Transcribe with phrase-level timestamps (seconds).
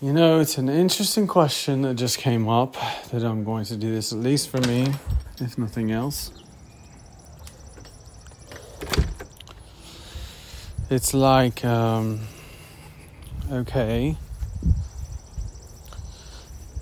[0.00, 2.76] You know, it's an interesting question that just came up
[3.10, 4.94] that I'm going to do this at least for me,
[5.40, 6.30] if nothing else.
[10.88, 12.20] It's like, um,
[13.50, 14.16] okay.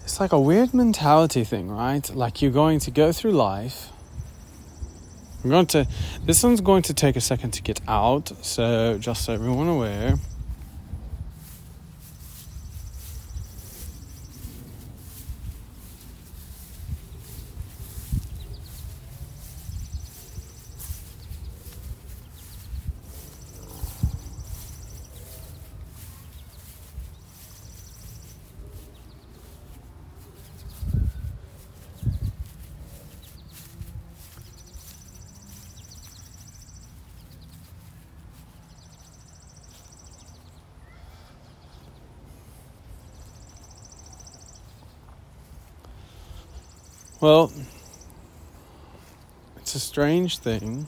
[0.04, 2.14] It's like a weird mentality thing, right?
[2.14, 3.88] Like you're going to go through life.
[5.42, 5.88] I'm going to,
[6.26, 10.16] this one's going to take a second to get out, so just so everyone aware.
[47.26, 47.52] Well,
[49.56, 50.86] it's a strange thing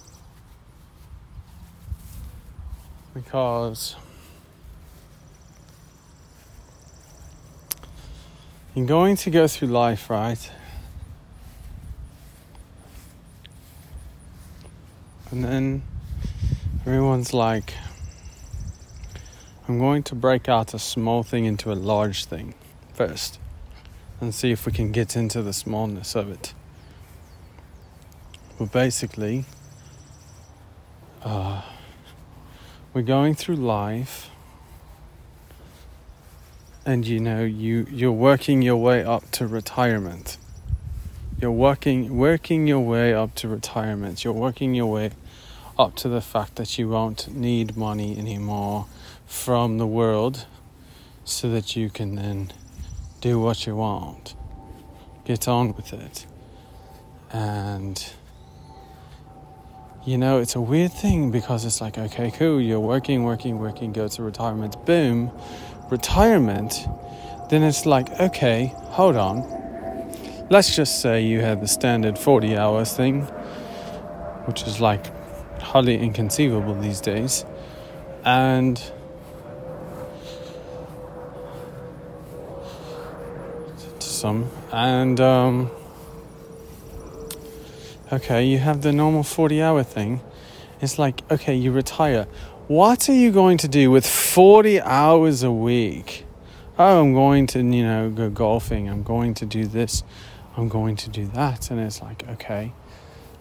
[3.12, 3.97] because
[8.77, 10.53] you're going to go through life, right?
[15.33, 15.83] And then
[16.83, 17.75] everyone's like,
[19.67, 22.55] I'm going to break out a small thing into a large thing
[22.95, 23.41] first
[24.20, 26.55] and see if we can get into the smallness of it.
[28.58, 29.44] But basically,
[31.22, 31.62] uh,
[32.92, 34.30] we're going through life,
[36.84, 40.39] and you know, you you're working your way up to retirement.
[41.41, 44.24] You're working working your way up to retirement.
[44.24, 45.11] You're working your way
[45.78, 48.86] up to the fact that you won't need money anymore
[49.27, 50.46] from the world,
[51.24, 52.52] so that you can then
[53.20, 54.34] do what you want,
[55.24, 56.27] get on with it.
[57.30, 58.05] And
[60.08, 63.92] you know, it's a weird thing because it's like, okay, cool, you're working, working, working,
[63.92, 65.30] go to retirement, boom,
[65.90, 66.86] retirement.
[67.51, 69.42] Then it's like, okay, hold on.
[70.48, 73.23] Let's just say you had the standard 40 hours thing,
[74.46, 75.05] which is like
[75.61, 77.45] hardly inconceivable these days.
[78.24, 78.80] And
[84.18, 84.51] some.
[84.73, 85.70] And um,
[88.12, 90.20] okay, you have the normal 40 hour thing.
[90.80, 92.27] It's like, okay, you retire.
[92.67, 96.27] What are you going to do with 40 hours a week?
[96.79, 98.89] Oh, I'm going to, you know, go golfing.
[98.89, 100.05] I'm going to do this.
[100.56, 101.70] I'm going to do that.
[101.70, 102.73] And it's like, okay.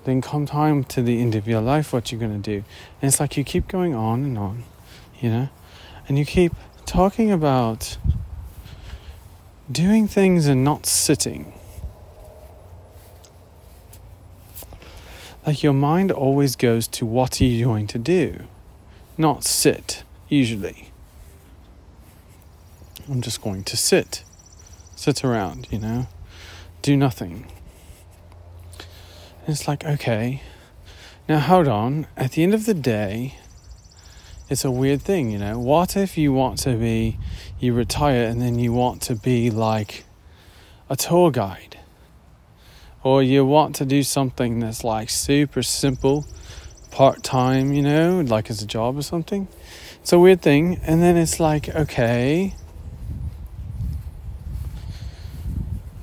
[0.06, 2.64] Then come time to the end of your life, what you're going to do.
[3.02, 4.64] And it's like you keep going on and on,
[5.20, 5.50] you know?
[6.08, 6.54] And you keep
[6.86, 7.98] talking about
[9.72, 11.54] doing things and not sitting.
[15.46, 18.44] Like your mind always goes to what are you going to do,
[19.18, 20.92] not sit, usually.
[23.10, 24.24] I'm just going to sit,
[24.96, 26.08] sit around, you know,
[26.82, 27.50] do nothing.
[29.46, 30.42] And it's like, okay,
[31.30, 33.38] now hold on, at the end of the day,
[34.50, 35.60] it's a weird thing, you know.
[35.60, 37.18] What if you want to be,
[37.60, 40.06] you retire and then you want to be like
[40.90, 41.80] a tour guide?
[43.04, 46.26] Or you want to do something that's like super simple,
[46.92, 49.48] part time, you know, like as a job or something?
[50.02, 50.80] It's a weird thing.
[50.84, 52.56] And then it's like, okay.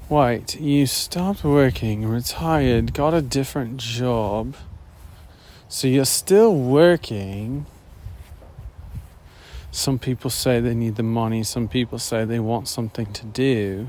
[0.09, 4.55] Wait, you stopped working, retired, got a different job.
[5.69, 7.67] So you're still working
[9.75, 13.89] some people say they need the money, some people say they want something to do.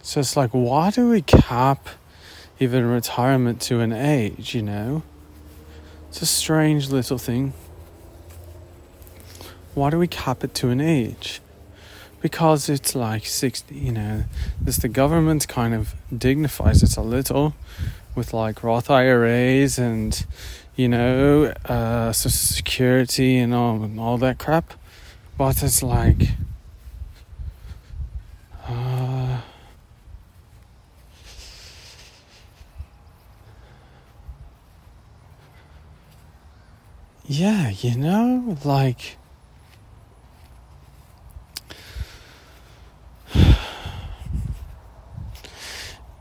[0.00, 1.88] So it's like, why do we cap
[2.60, 5.02] even retirement to an age, you know?
[6.08, 7.54] It's a strange little thing.
[9.74, 11.40] Why do we cap it to an age?
[12.20, 14.24] Because it's like 60, you know,
[14.60, 17.56] this the government kind of dignifies it a little
[18.14, 20.24] with like Roth IRAs and
[20.80, 24.72] you know, uh, Social Security and all, and all that crap.
[25.36, 26.30] But it's like,
[28.66, 29.42] uh,
[37.26, 39.18] yeah, you know, like,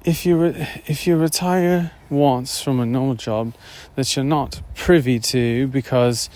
[0.10, 3.54] if you re- if you retire once from a normal job
[3.94, 6.32] that you're not privy to because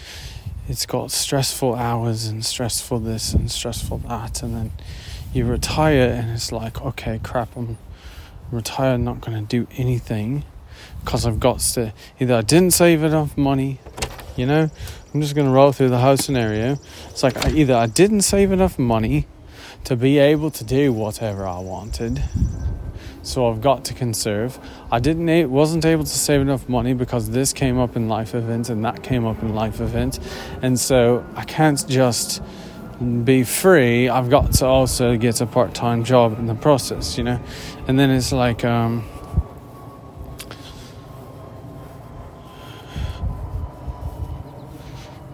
[0.67, 4.71] it's got stressful hours and stressful this and stressful that and then
[5.33, 7.75] you retire and it's like okay crap i'm
[8.51, 10.43] retired not going to do anything
[11.03, 13.79] because i've got to either i didn't save enough money
[14.35, 14.69] you know?
[15.13, 16.77] I'm just going to roll through the whole scenario.
[17.09, 19.25] It's like either i didn't save enough money
[19.83, 22.21] to be able to do whatever i wanted
[23.23, 24.59] so I've got to conserve.
[24.91, 28.69] I didn't wasn't able to save enough money because this came up in life event
[28.69, 30.19] and that came up in life event,
[30.61, 32.41] and so I can't just
[33.23, 34.09] be free.
[34.09, 37.39] I've got to also get a part time job in the process, you know,
[37.87, 38.63] and then it's like.
[38.63, 39.03] Um,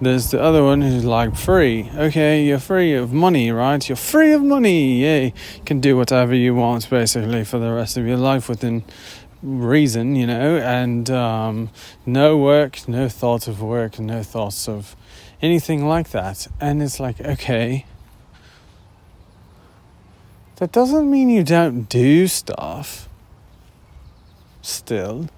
[0.01, 1.90] There's the other one who's like free.
[1.94, 3.88] Okay, you're free of money, right?
[3.88, 5.01] You're free of money.
[5.01, 5.25] Yay.
[5.25, 8.86] You can do whatever you want basically for the rest of your life within
[9.42, 11.69] reason, you know, and um,
[12.06, 14.96] no work, no thought of work, no thoughts of
[15.42, 16.48] anything like that.
[16.60, 17.86] And it's like, okay,
[20.57, 23.10] that doesn't mean you don't do stuff.
[24.62, 25.30] Still,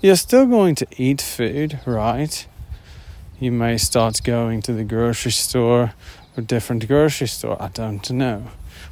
[0.00, 2.46] you're still going to eat food, right?
[3.42, 5.94] You may start going to the grocery store
[6.36, 7.60] or different grocery store.
[7.60, 8.46] I don't know.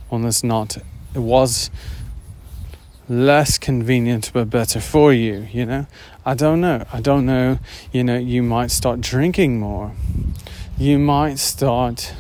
[0.09, 1.71] One that's not, it was
[3.09, 5.87] less convenient but better for you, you know?
[6.27, 6.85] I don't know.
[6.93, 7.61] I don't know.
[7.93, 9.93] You know, you might start drinking more.
[10.77, 12.13] You might start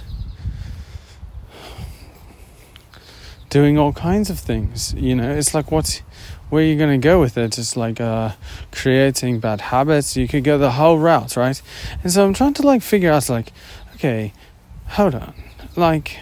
[3.48, 4.94] doing all kinds of things.
[4.94, 6.02] You know, it's like what's
[6.50, 7.58] where you're you going to go with it?
[7.58, 8.32] It's like uh,
[8.72, 10.16] creating bad habits.
[10.16, 11.60] You could go the whole route, right?
[12.02, 13.52] And so I'm trying to like figure out, like,
[13.94, 14.32] okay,
[14.88, 15.34] hold on,
[15.76, 16.18] like,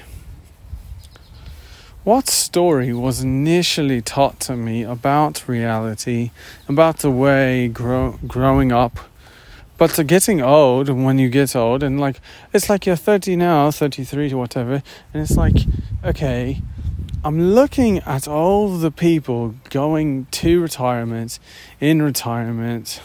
[2.04, 6.30] what story was initially taught to me about reality,
[6.68, 8.98] about the way grow, growing up,
[9.76, 12.20] but to getting old, when you get old, and like,
[12.52, 14.82] it's like you're 30 now, 33 or whatever,
[15.12, 15.56] and it's like,
[16.04, 16.62] okay,
[17.24, 21.40] I'm looking at all the people going to retirement,
[21.80, 23.00] in retirement,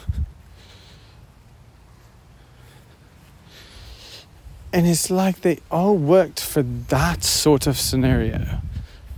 [4.71, 8.59] and it's like they all worked for that sort of scenario.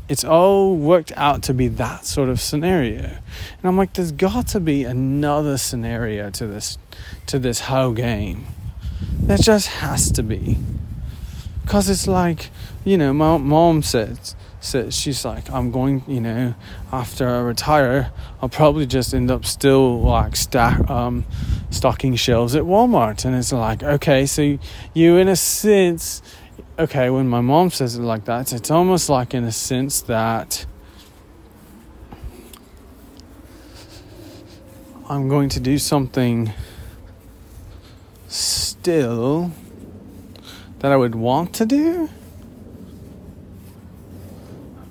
[0.08, 3.04] It's all worked out to be that sort of scenario.
[3.04, 6.78] And I'm like, there's got to be another scenario to this
[7.26, 8.46] to this whole game.
[9.20, 10.58] There just has to be.
[11.66, 12.52] Cause it's like,
[12.86, 14.36] you know, my mom says
[14.66, 16.56] so she's like, I'm going, you know,
[16.92, 21.24] after I retire, I'll probably just end up still like stack, um,
[21.70, 23.26] stocking shelves at Walmart.
[23.26, 24.58] And it's like, okay, so
[24.96, 26.24] you, in a sense,
[26.80, 30.66] okay, when my mom says it like that, it's almost like in a sense that
[35.08, 36.52] I'm going to do something
[38.28, 39.52] still
[40.80, 42.10] that I would want to do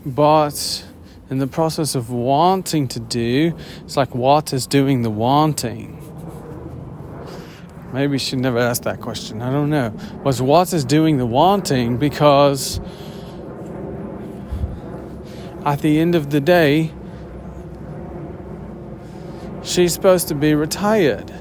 [0.07, 0.85] but
[1.31, 6.01] in the process of wanting to do, it's like what is doing the wanting?
[7.93, 9.41] Maybe she never asked that question.
[9.41, 9.95] I don't know.
[10.25, 12.81] Was what is doing the wanting because
[15.65, 16.93] at the end of the day,
[19.63, 21.33] she's supposed to be retired.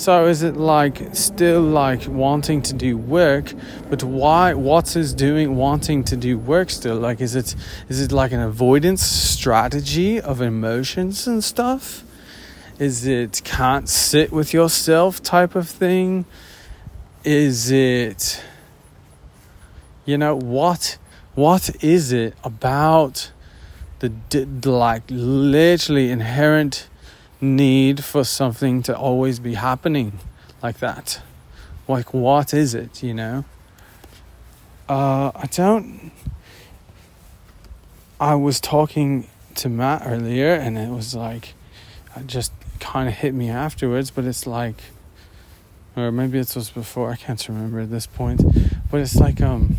[0.00, 3.52] So is it like still like wanting to do work,
[3.90, 6.96] but why what is doing wanting to do work still?
[6.96, 7.54] Like is it
[7.90, 12.02] is it like an avoidance strategy of emotions and stuff?
[12.78, 16.24] Is it can't sit with yourself type of thing?
[17.22, 18.42] Is it
[20.06, 20.96] you know what
[21.34, 23.32] what is it about
[23.98, 26.88] the, the like literally inherent
[27.40, 30.18] need for something to always be happening
[30.62, 31.20] like that.
[31.88, 33.44] Like, what is it, you know?
[34.88, 36.12] Uh, I don't.
[38.20, 41.54] I was talking to Matt earlier, and it was like,
[42.16, 44.82] it just kind of hit me afterwards, but it's like,
[45.96, 48.42] or maybe it was before, I can't remember at this point,
[48.90, 49.76] but it's like, um,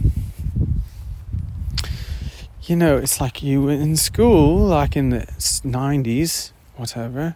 [2.63, 7.35] you know, it's like you were in school, like in the 90s, whatever,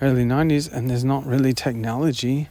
[0.00, 2.48] early 90s and there's not really technology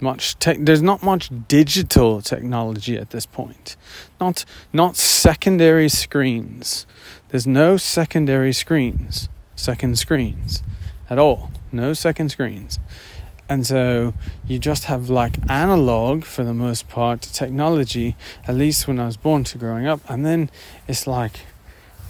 [0.00, 3.76] much tech there's not much digital technology at this point.
[4.20, 6.86] Not not secondary screens.
[7.30, 9.28] There's no secondary screens
[9.58, 10.62] second screens
[11.10, 11.50] at all.
[11.72, 12.78] No second screens.
[13.48, 14.14] And so
[14.46, 18.14] you just have like analog for the most part technology
[18.46, 20.00] at least when i was born to growing up.
[20.08, 20.50] And then
[20.86, 21.40] it's like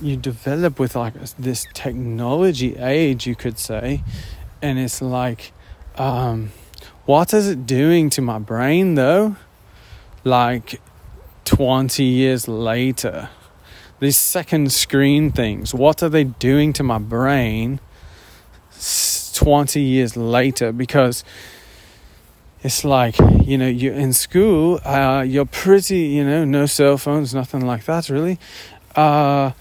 [0.00, 4.02] you develop with like this technology age you could say
[4.62, 5.52] and it's like
[5.96, 6.52] um,
[7.06, 9.36] what is it doing to my brain though?
[10.24, 10.80] Like
[11.44, 13.30] 20 years later,
[14.00, 17.80] these second screen things, what are they doing to my brain
[19.34, 20.72] 20 years later?
[20.72, 21.24] Because
[22.62, 27.32] it's like you know you're in school uh, you're pretty you know no cell phones
[27.32, 28.38] nothing like that really
[28.96, 29.52] uh,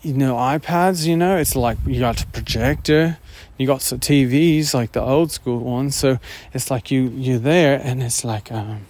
[0.00, 3.18] you know ipads you know it's like you got a projector
[3.58, 6.18] you got some tvs like the old school ones so
[6.52, 8.82] it's like you you're there and it's like um,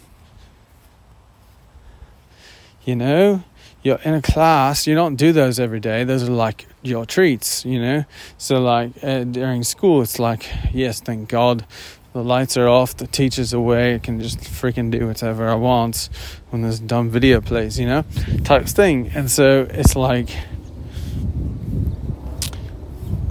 [2.84, 3.42] you know
[3.82, 7.64] you're in a class you don't do those every day those are like your treats
[7.64, 8.04] you know
[8.36, 11.64] so like uh, during school it's like yes thank god
[12.12, 16.10] the lights are off, the teacher's away, I can just freaking do whatever I want
[16.50, 18.04] when this dumb video plays, you know,
[18.44, 19.10] type thing.
[19.14, 20.28] And so it's like,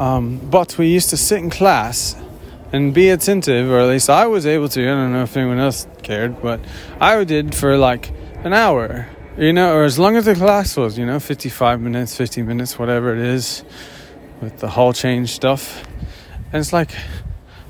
[0.02, 2.16] um, but we used to sit in class
[2.74, 4.82] and be attentive, or at least I was able to.
[4.82, 6.60] I don't know if anyone else cared, but
[7.00, 8.12] I did for like
[8.44, 12.18] an hour, you know, or as long as the class was, you know, 55 minutes,
[12.18, 13.64] 50 minutes, whatever it is,
[14.42, 15.84] with the hall change stuff.
[16.52, 16.96] And it's like,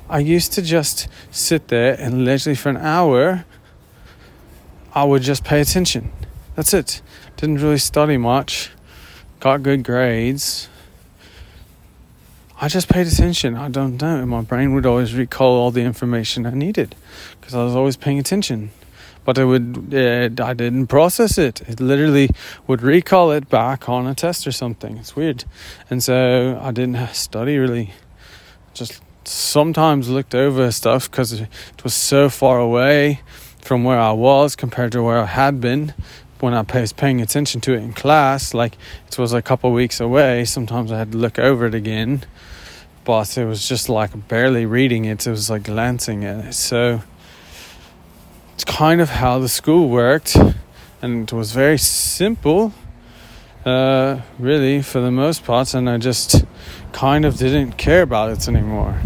[0.07, 3.43] I used to just sit there and literally for an hour,
[4.93, 6.13] I would just pay attention.
[6.55, 7.01] That's it.
[7.35, 8.71] Didn't really study much,
[9.41, 10.69] got good grades.
[12.63, 13.55] I just paid attention.
[13.55, 14.23] I don't know.
[14.27, 16.95] My brain would always recall all the information I needed
[17.39, 18.69] because I was always paying attention.
[19.25, 19.43] But I
[20.53, 21.61] didn't process it.
[21.61, 22.29] It literally
[22.67, 24.97] would recall it back on a test or something.
[24.97, 25.43] It's weird,
[25.89, 27.93] and so I didn't study really.
[28.75, 33.21] Just sometimes looked over stuff because it was so far away
[33.59, 35.93] from where I was compared to where I had been
[36.39, 38.53] when I was paying attention to it in class.
[38.53, 38.77] Like
[39.07, 40.45] it was a couple weeks away.
[40.45, 42.23] Sometimes I had to look over it again,
[43.03, 45.25] but it was just like barely reading it.
[45.25, 46.53] It was like glancing at it.
[46.53, 47.01] So
[48.53, 50.35] it's kind of how the school worked,
[51.01, 52.73] and it was very simple,
[53.65, 55.73] uh, really for the most part.
[55.73, 56.45] And I just
[56.91, 59.01] kind of didn't care about it anymore.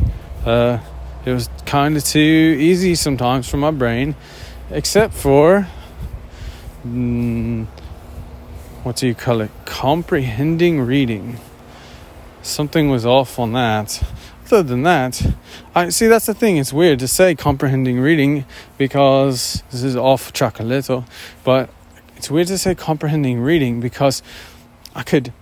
[0.46, 0.80] Uh,
[1.26, 2.20] it was kind of too
[2.60, 4.16] easy sometimes for my brain,
[4.70, 5.68] except for
[6.86, 7.66] mm,
[8.84, 9.50] what do you call it?
[9.66, 11.40] Comprehending reading.
[12.46, 14.04] Something was off on that.
[14.46, 15.34] Other than that,
[15.74, 16.58] I see that's the thing.
[16.58, 18.46] It's weird to say comprehending reading
[18.78, 21.06] because this is off track a little,
[21.44, 21.72] but
[22.16, 24.22] it's weird to say comprehending reading because
[24.94, 25.34] I could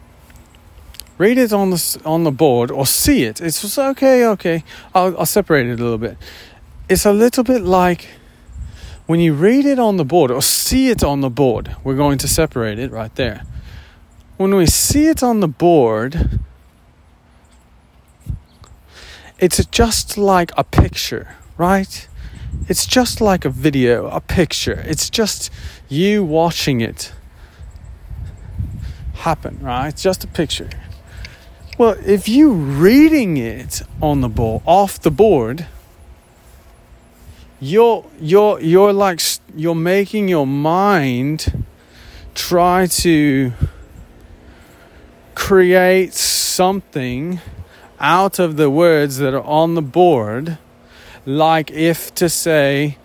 [1.18, 3.42] read it on the on the board or see it.
[3.42, 4.64] It's just okay, okay.
[4.96, 6.18] I'll, I'll separate it a little bit.
[6.88, 8.08] It's a little bit like
[9.08, 11.76] when you read it on the board or see it on the board.
[11.84, 13.44] We're going to separate it right there.
[14.38, 16.40] When we see it on the board,
[19.44, 22.08] it's just like a picture, right?
[22.70, 24.82] It's just like a video, a picture.
[24.88, 25.52] It's just
[25.90, 27.12] you watching it
[29.16, 29.90] happen, right?
[29.90, 30.70] It's just a picture.
[31.78, 35.68] Well, if you reading it on the board, off the board,
[37.60, 39.20] you're you're you're like
[39.54, 41.66] you're making your mind
[42.34, 43.52] try to
[45.36, 47.42] create something
[48.04, 50.60] out of the words that are on the board
[51.26, 52.98] like if to say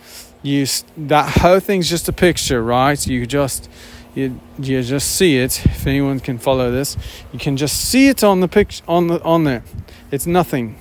[0.42, 3.70] you that whole thing's just a picture right you just
[4.18, 5.64] you you just see it.
[5.64, 6.96] If anyone can follow this,
[7.32, 9.62] you can just see it on the picture on the on there.
[10.10, 10.76] It's nothing.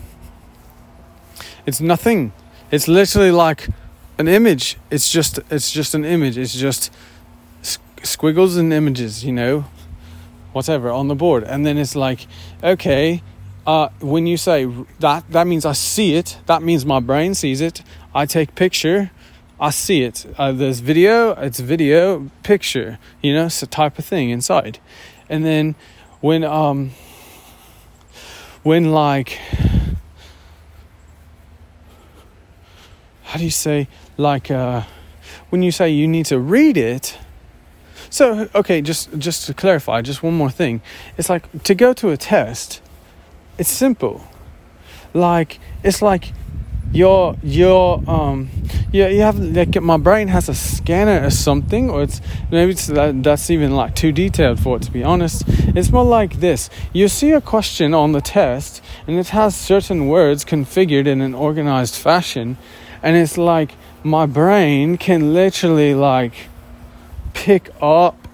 [1.66, 2.34] It's nothing.
[2.72, 3.70] It's literally like
[4.18, 4.78] an image.
[4.90, 6.38] It's just it's just an image.
[6.38, 6.92] It's just
[8.04, 9.66] squiggles and images, you know,
[10.54, 11.44] whatever on the board.
[11.44, 12.26] And then it's like,
[12.64, 13.22] okay,
[13.68, 14.66] uh, when you say
[15.00, 16.38] that, that means I see it.
[16.46, 17.84] That means my brain sees it.
[18.16, 19.12] I take picture.
[19.60, 20.26] I see it.
[20.38, 24.80] Uh, there's video, it's video, picture, you know, it's a type of thing inside.
[25.30, 25.76] And then
[26.22, 26.92] when, um,
[28.64, 29.40] when like,
[33.24, 34.84] how do you say, like, uh,
[35.50, 37.18] when you say you need to read it,
[38.10, 40.82] so okay, just just to clarify, just one more thing.
[41.18, 42.82] It's like to go to a test.
[43.58, 44.24] It's simple.
[45.14, 46.34] Like it's like
[46.92, 48.50] your your um
[48.94, 52.88] yeah you have like my brain has a scanner or something or it's maybe it's
[52.88, 55.44] that, that's even like too detailed for it to be honest
[55.76, 60.08] it's more like this you see a question on the test and it has certain
[60.08, 62.58] words configured in an organized fashion
[63.04, 63.74] and it's like
[64.04, 66.34] my brain can literally like
[67.34, 68.27] pick up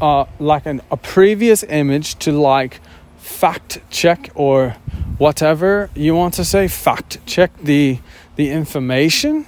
[0.00, 2.80] uh, like an, a previous image to like
[3.18, 4.76] fact check or
[5.18, 7.98] whatever you want to say, fact check the
[8.36, 9.46] the information.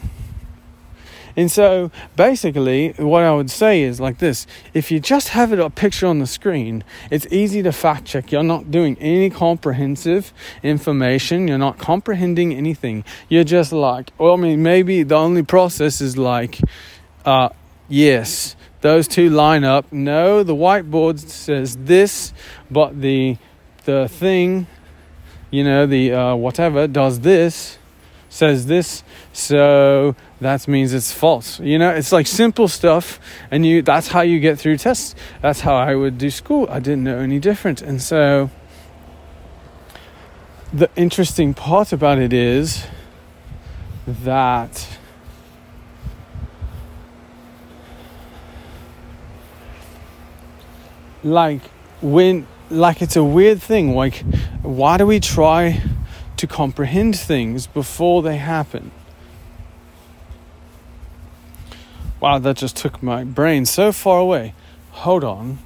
[1.35, 5.59] And so basically, what I would say is like this if you just have it
[5.59, 8.31] a picture on the screen, it's easy to fact check.
[8.31, 10.33] You're not doing any comprehensive
[10.63, 13.05] information, you're not comprehending anything.
[13.29, 16.59] You're just like, well, I mean, maybe the only process is like,
[17.25, 17.49] uh,
[17.89, 19.91] yes, those two line up.
[19.91, 22.33] No, the whiteboard says this,
[22.71, 23.39] but the
[23.85, 24.67] the thing,
[25.51, 27.79] you know, the uh, whatever does this,
[28.29, 31.59] says this, so that means it's false.
[31.61, 33.19] You know, it's like simple stuff,
[33.51, 35.15] and you that's how you get through tests.
[35.41, 36.67] That's how I would do school.
[36.69, 38.51] I didn't know any different, and so
[40.73, 42.87] the interesting part about it is
[44.07, 44.89] that
[51.25, 51.63] like
[52.01, 54.25] when like it's a weird thing like
[54.63, 55.81] why do we try
[56.37, 58.91] to comprehend things before they happen?
[62.21, 64.55] Wow that just took my brain so far away.
[64.91, 65.59] Hold on.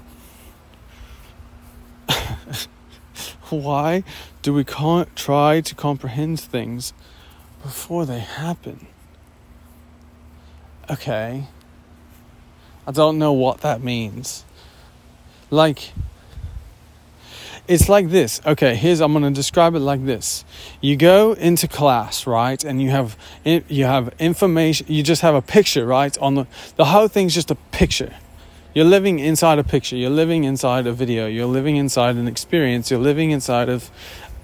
[3.50, 4.02] Why
[4.42, 6.92] do we can't try to comprehend things
[7.62, 8.86] before they happen?
[10.88, 11.44] Okay.
[12.86, 14.45] I don't know what that means
[15.50, 15.92] like
[17.68, 18.40] it's like this.
[18.46, 20.44] Okay, here's I'm going to describe it like this.
[20.80, 22.62] You go into class, right?
[22.62, 26.16] And you have you have information, you just have a picture, right?
[26.18, 28.14] On the the whole thing's just a picture.
[28.74, 29.96] You're living inside a picture.
[29.96, 31.26] You're living inside a video.
[31.26, 32.90] You're living inside an experience.
[32.90, 33.90] You're living inside of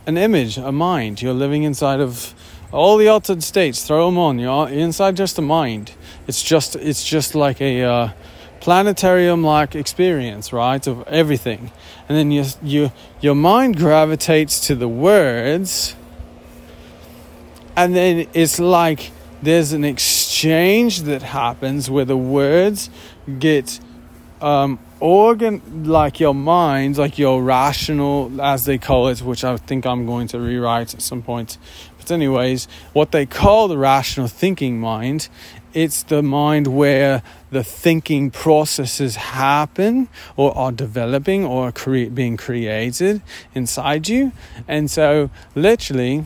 [0.06, 1.20] an image, a mind.
[1.20, 2.34] You're living inside of
[2.72, 3.86] all the altered states.
[3.86, 4.38] Throw them on.
[4.38, 5.92] You're inside just a mind.
[6.26, 8.08] It's just it's just like a uh,
[8.62, 11.72] planetarium like experience, right, of everything.
[12.08, 15.96] And then you, you, your mind gravitates to the words,
[17.76, 19.10] and then it's like
[19.42, 22.88] there's an exchange that happens where the words
[23.40, 23.80] get
[24.40, 29.84] um, organ like your mind, like your rational, as they call it, which I think
[29.84, 31.58] I'm going to rewrite at some point.
[31.98, 35.28] But anyways, what they call the rational thinking mind
[35.74, 43.22] it's the mind where the thinking processes happen or are developing or being created
[43.54, 44.32] inside you.
[44.66, 46.24] And so, literally,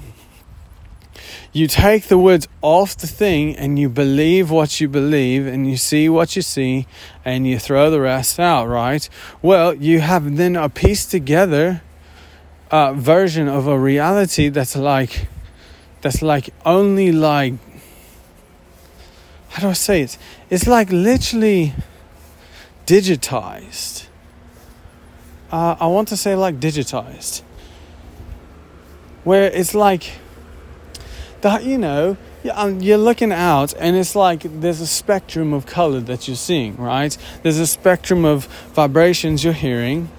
[1.53, 5.77] you take the words off the thing and you believe what you believe and you
[5.77, 6.87] see what you see
[7.25, 9.09] and you throw the rest out, right?
[9.43, 11.83] Well, you have then a piece together
[12.71, 15.29] uh, version of a reality that's like
[16.03, 17.55] that's like only like
[19.57, 20.19] how do I say it?
[20.51, 21.73] It's like literally
[22.85, 24.07] digitized.
[25.51, 27.41] Uh, I want to say like digitized,
[29.25, 30.13] where it's like
[31.41, 31.65] that.
[31.65, 32.19] You know,
[32.53, 36.77] um, you're looking out, and it's like there's a spectrum of color that you're seeing.
[36.77, 37.17] Right?
[37.43, 40.11] There's a spectrum of vibrations you're hearing.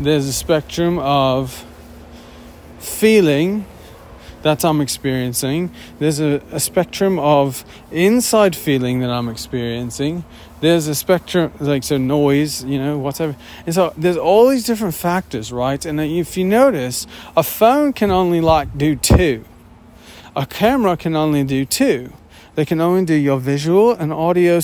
[0.00, 1.64] There's a spectrum of
[2.78, 3.64] feeling
[4.42, 5.70] that I'm experiencing.
[5.98, 10.24] There's a, a spectrum of inside feeling that I'm experiencing.
[10.60, 13.36] There's a spectrum, like, so noise, you know, whatever.
[13.66, 15.84] And so there's all these different factors, right?
[15.84, 19.44] And if you notice, a phone can only like do two,
[20.36, 22.12] a camera can only do two.
[22.54, 24.60] They can only do your visual and audio,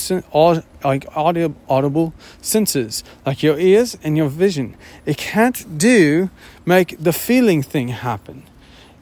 [0.83, 4.77] like audio, audible senses, like your ears and your vision.
[5.07, 6.29] It can't do
[6.67, 8.43] make the feeling thing happen.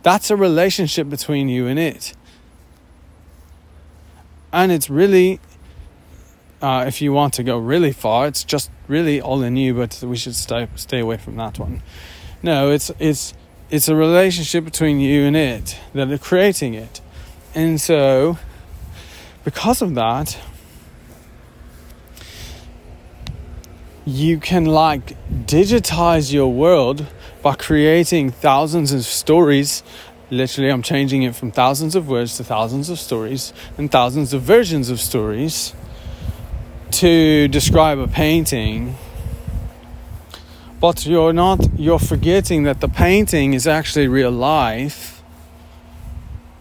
[0.08, 2.14] That's a relationship between you and it.
[4.54, 5.42] And it's really,
[6.62, 10.02] uh, if you want to go really far, it's just really all in you, but
[10.02, 11.84] we should stay, stay away from that one.
[12.42, 13.34] No, it's, it's,
[13.70, 17.02] it's a relationship between you and it that are creating it.
[17.54, 18.38] And so,
[19.44, 20.40] because of that,
[24.06, 27.08] you can like digitize your world
[27.48, 29.82] by creating thousands of stories.
[30.30, 34.42] Literally, I'm changing it from thousands of words to thousands of stories and thousands of
[34.42, 35.74] versions of stories
[36.92, 38.98] to describe a painting.
[40.82, 45.24] But you're not, you're forgetting that the painting is actually real life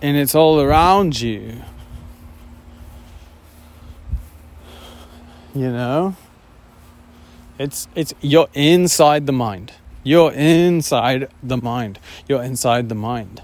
[0.00, 1.62] and it's all around you.
[5.52, 6.14] You know?
[7.58, 9.72] It's, it's, you're inside the mind.
[10.06, 11.98] You're inside the mind.
[12.28, 13.42] You're inside the mind.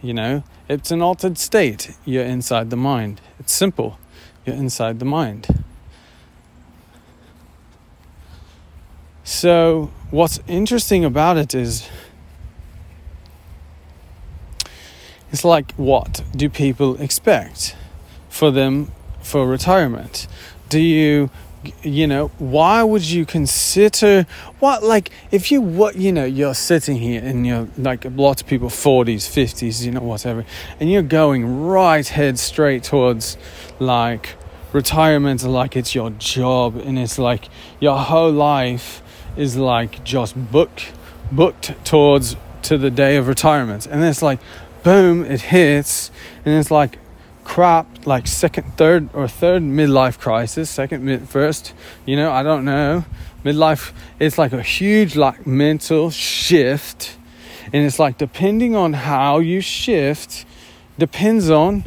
[0.00, 1.94] You know, it's an altered state.
[2.06, 3.20] You're inside the mind.
[3.38, 3.98] It's simple.
[4.46, 5.64] You're inside the mind.
[9.22, 11.90] So, what's interesting about it is
[15.30, 17.76] it's like what do people expect
[18.30, 20.26] for them for retirement?
[20.70, 21.28] Do you
[21.82, 24.26] you know why would you consider
[24.60, 28.48] what like if you what you know you're sitting here and you're like lots of
[28.48, 30.44] people 40s 50s you know whatever
[30.80, 33.36] and you're going right head straight towards
[33.78, 34.34] like
[34.72, 37.48] retirement like it's your job and it's like
[37.80, 39.02] your whole life
[39.36, 40.92] is like just booked
[41.30, 44.40] booked towards to the day of retirement and it's like
[44.82, 46.10] boom it hits
[46.44, 46.98] and it's like
[47.44, 51.74] crap like second third or third midlife crisis second mid first
[52.06, 53.04] you know i don't know.
[53.44, 57.18] Midlife it's like a huge like mental shift
[57.72, 60.46] and it's like depending on how you shift
[60.98, 61.84] depends on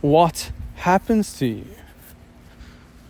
[0.00, 1.66] what happens to you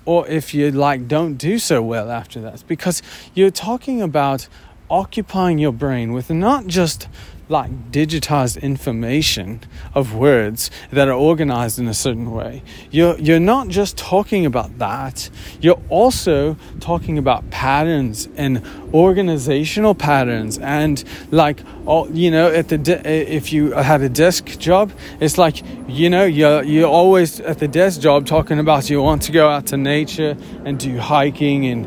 [0.05, 2.64] or if you like don't do so well after that.
[2.66, 3.03] Because
[3.35, 4.48] you're talking about
[4.90, 7.09] occupying your brain with not just
[7.52, 9.60] like digitized information
[9.94, 12.62] of words that are organized in a certain way.
[12.90, 20.58] You're, you're not just talking about that, you're also talking about patterns and organizational patterns.
[20.58, 25.38] And, like, oh, you know, at the de- if you had a desk job, it's
[25.38, 29.32] like, you know, you're, you're always at the desk job talking about you want to
[29.32, 31.86] go out to nature and do hiking and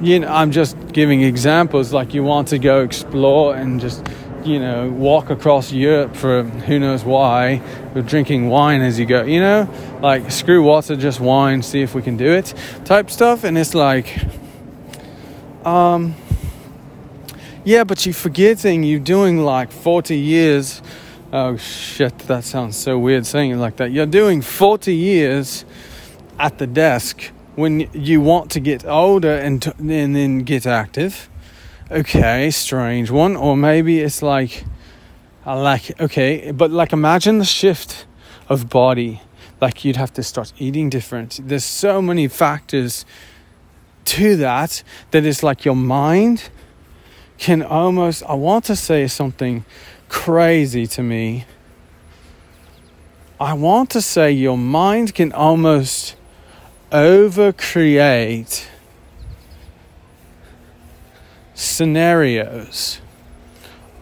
[0.00, 4.06] you know, I'm just giving examples like you want to go explore and just
[4.48, 7.60] you know, walk across Europe for who knows why,
[7.94, 9.68] with drinking wine as you go, you know,
[10.00, 13.44] like screw water, just wine, see if we can do it type stuff.
[13.44, 14.18] And it's like,
[15.64, 16.14] um,
[17.64, 20.80] yeah, but you're forgetting you're doing like 40 years.
[21.30, 23.92] Oh shit, that sounds so weird saying it like that.
[23.92, 25.66] You're doing 40 years
[26.38, 31.28] at the desk when you want to get older and, t- and then get active
[31.90, 33.36] okay, strange one.
[33.36, 34.64] Or maybe it's like,
[35.44, 38.06] I like, okay, but like imagine the shift
[38.48, 39.22] of body.
[39.60, 41.40] Like you'd have to start eating different.
[41.42, 43.04] There's so many factors
[44.06, 46.50] to that that it's like your mind
[47.38, 49.64] can almost, I want to say something
[50.08, 51.44] crazy to me.
[53.40, 56.16] I want to say your mind can almost
[56.90, 58.68] over create
[61.58, 63.00] scenarios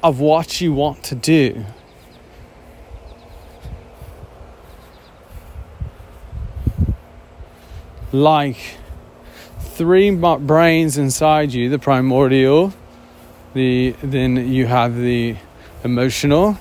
[0.03, 1.65] of what you want to do.
[8.13, 8.59] Like
[9.59, 12.75] three brains inside you the primordial,
[13.55, 15.37] the, then you have the
[15.83, 16.59] emotional,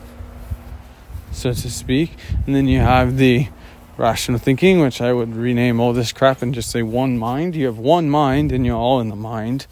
[1.34, 2.12] so to speak,
[2.45, 3.49] and then you have the
[3.97, 7.53] rational thinking, which I would rename all this crap and just say one mind.
[7.53, 9.67] You have one mind and you're all in the mind.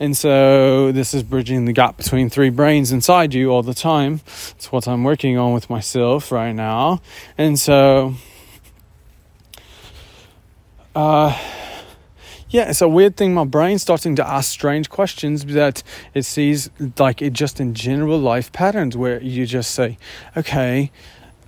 [0.00, 4.20] And so this is bridging the gap between three brains inside you all the time.
[4.56, 7.00] It's what I'm working on with myself right now.
[7.38, 8.14] And so,
[10.96, 11.38] uh,
[12.48, 13.34] yeah, it's a weird thing.
[13.34, 18.18] My brain's starting to ask strange questions that it sees like it just in general
[18.18, 19.98] life patterns where you just say,
[20.36, 20.90] okay,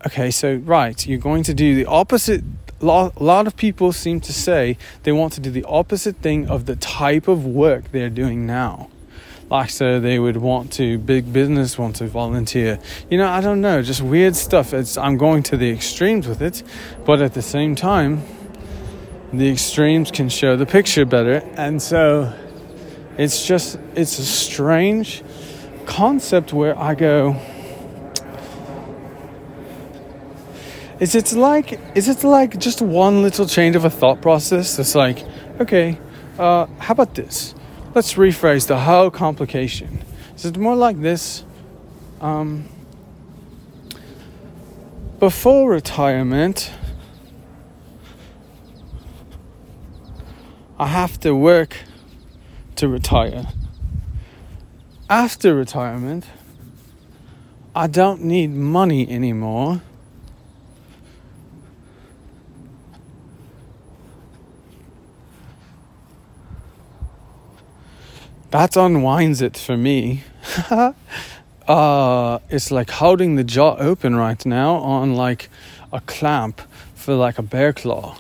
[0.07, 2.43] okay, so right, you're going to do the opposite
[2.81, 6.67] a lot of people seem to say they want to do the opposite thing of
[6.67, 8.91] the type of work they're doing now.
[9.49, 12.81] Like, so they would want to, big business want to volunteer.
[13.09, 14.75] You know, I don't know, just weird stuff.
[14.75, 16.65] It's, I'm going to the extremes with it,
[17.05, 18.25] but at the same time,
[19.33, 21.37] the extremes can show the picture better.
[21.57, 22.35] And so
[23.17, 25.23] it's just, it's a strange
[25.87, 27.41] concept where I go,
[31.01, 34.95] is it like is it like just one little change of a thought process that's
[34.95, 35.25] like
[35.61, 35.99] okay
[36.39, 37.55] uh, how about this?
[37.95, 40.05] Let's rephrase the whole complication.
[40.35, 41.45] Is it more like this?
[42.21, 42.69] Um,
[45.19, 46.71] before retirement
[50.79, 51.79] i have to work
[52.75, 53.47] to retire.
[55.09, 56.27] After retirement
[57.75, 59.81] i don't need money anymore
[68.51, 70.25] that unwinds it for me.
[71.69, 75.49] uh, it's like holding the jaw open right now on like
[75.93, 76.61] a clamp
[76.95, 78.19] for like a bear claw.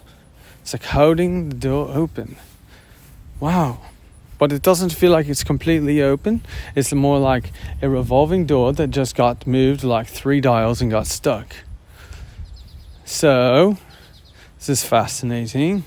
[0.62, 2.36] It's like holding the door open.
[3.40, 3.78] Wow.
[4.38, 6.42] But it doesn't feel like it's completely open.
[6.74, 11.06] It's more like a revolving door that just got moved like three dials and got
[11.06, 11.54] stuck.
[13.04, 13.78] So,
[14.58, 15.84] this is fascinating.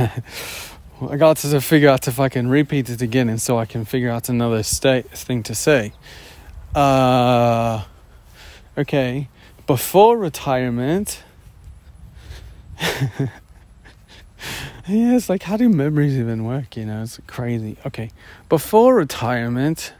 [1.10, 3.84] I got to figure out if I can repeat it again, and so I can
[3.84, 5.92] figure out another state thing to say.
[6.74, 7.84] Uh,
[8.76, 9.28] okay,
[9.66, 11.22] before retirement.
[12.80, 13.28] yeah,
[14.86, 16.76] it's like how do memories even work?
[16.76, 17.76] You know, it's crazy.
[17.84, 18.10] Okay,
[18.48, 19.92] before retirement,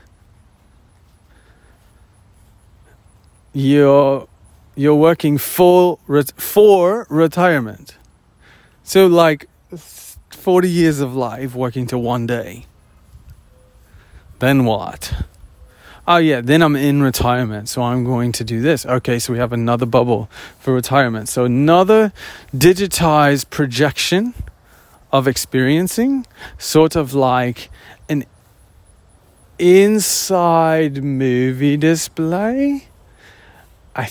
[3.52, 4.28] you're
[4.76, 7.96] you're working full re- for retirement.
[8.82, 12.66] So like 40 years of life working to one day.
[14.38, 15.12] Then what?
[16.08, 18.84] Oh, yeah, then I'm in retirement, so I'm going to do this.
[18.86, 21.28] Okay, so we have another bubble for retirement.
[21.28, 22.12] So, another
[22.54, 24.34] digitized projection
[25.12, 26.26] of experiencing,
[26.58, 27.70] sort of like
[28.08, 28.24] an
[29.58, 32.88] inside movie display.
[33.94, 34.06] I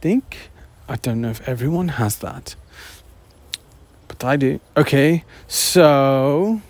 [0.00, 0.50] think,
[0.88, 2.56] I don't know if everyone has that.
[4.22, 4.60] I do.
[4.76, 6.60] Okay, so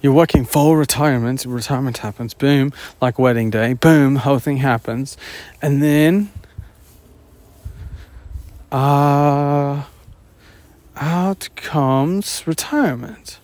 [0.00, 1.44] you're working full retirement.
[1.46, 2.34] Retirement happens.
[2.34, 3.74] Boom, like wedding day.
[3.74, 5.16] Boom, whole thing happens,
[5.62, 6.30] and then
[8.72, 9.84] uh,
[10.96, 13.38] out comes retirement.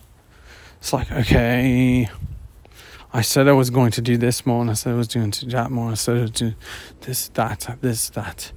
[0.79, 2.09] It's like okay.
[3.11, 5.33] I said I was going to do this more, and I said I was doing
[5.47, 5.85] that more.
[5.85, 6.55] and I said I was doing
[7.01, 8.51] this, that, this, that.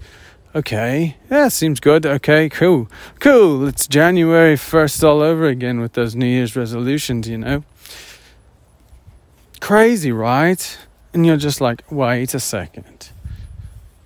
[0.55, 2.05] Okay, yeah, seems good.
[2.05, 2.87] Okay, cool.
[3.21, 3.67] Cool.
[3.67, 7.65] It's January 1st all over again with those New Year's resolutions, you know?
[9.61, 10.79] Crazy, right?
[11.15, 13.13] And you're just like, wait a second.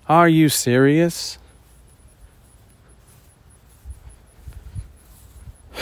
[0.07, 1.37] Are you serious?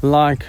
[0.00, 0.46] like,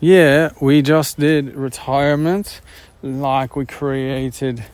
[0.00, 2.62] yeah, we just did retirement
[3.04, 4.64] like we created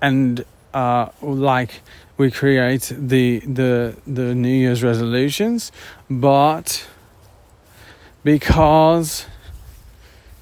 [0.00, 1.80] and uh, like
[2.16, 5.72] we create the the the New Year's resolutions,
[6.08, 6.86] but
[8.22, 9.26] because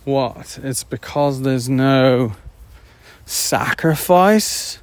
[0.04, 0.58] what?
[0.62, 2.32] It's because there's no
[3.24, 4.78] sacrifice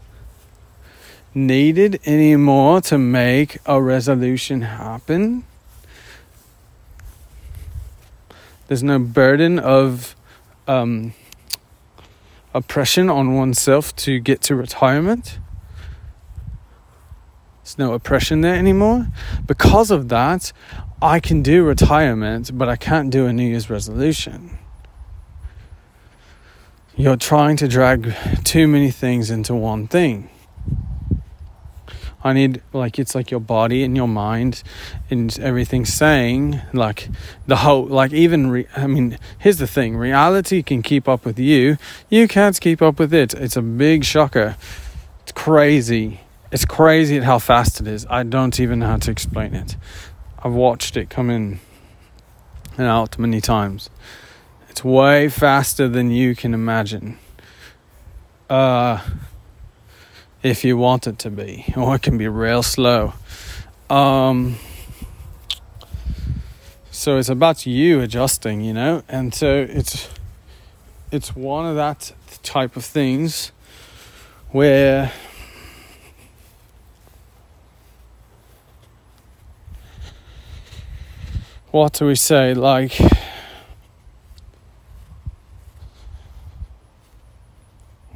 [1.36, 5.44] needed anymore to make a resolution happen.
[8.68, 10.16] There's no burden of
[10.68, 11.14] um,
[12.58, 15.40] oppression on oneself to get to retirement.
[17.64, 19.08] There's no oppression there anymore.
[19.46, 20.52] Because of that,
[21.02, 24.58] I can do retirement, but I can't do a New Year's resolution.
[26.96, 30.30] You're trying to drag too many things into one thing.
[32.24, 34.64] I need like it's like your body and your mind
[35.10, 37.10] and everything saying like
[37.46, 41.38] the whole like even re- I mean here's the thing reality can keep up with
[41.38, 41.78] you.
[42.10, 43.34] You can't keep up with it.
[43.36, 44.58] It's a big shocker.
[45.24, 46.22] It's crazy.
[46.52, 48.06] It's crazy at how fast it is.
[48.10, 49.76] I don't even know how to explain it.
[50.40, 51.60] I've watched it come in
[52.78, 53.90] and out many times.
[54.70, 57.20] It's way faster than you can imagine.
[58.50, 59.02] Uh
[60.44, 63.14] if you want it to be, or it can be real slow.
[63.90, 64.58] Um,
[66.92, 70.10] so it's about you adjusting, you know, and so it's
[71.12, 72.12] it's one of that
[72.44, 73.52] type of things
[74.52, 75.12] where
[81.72, 82.54] what do we say?
[82.54, 83.00] Like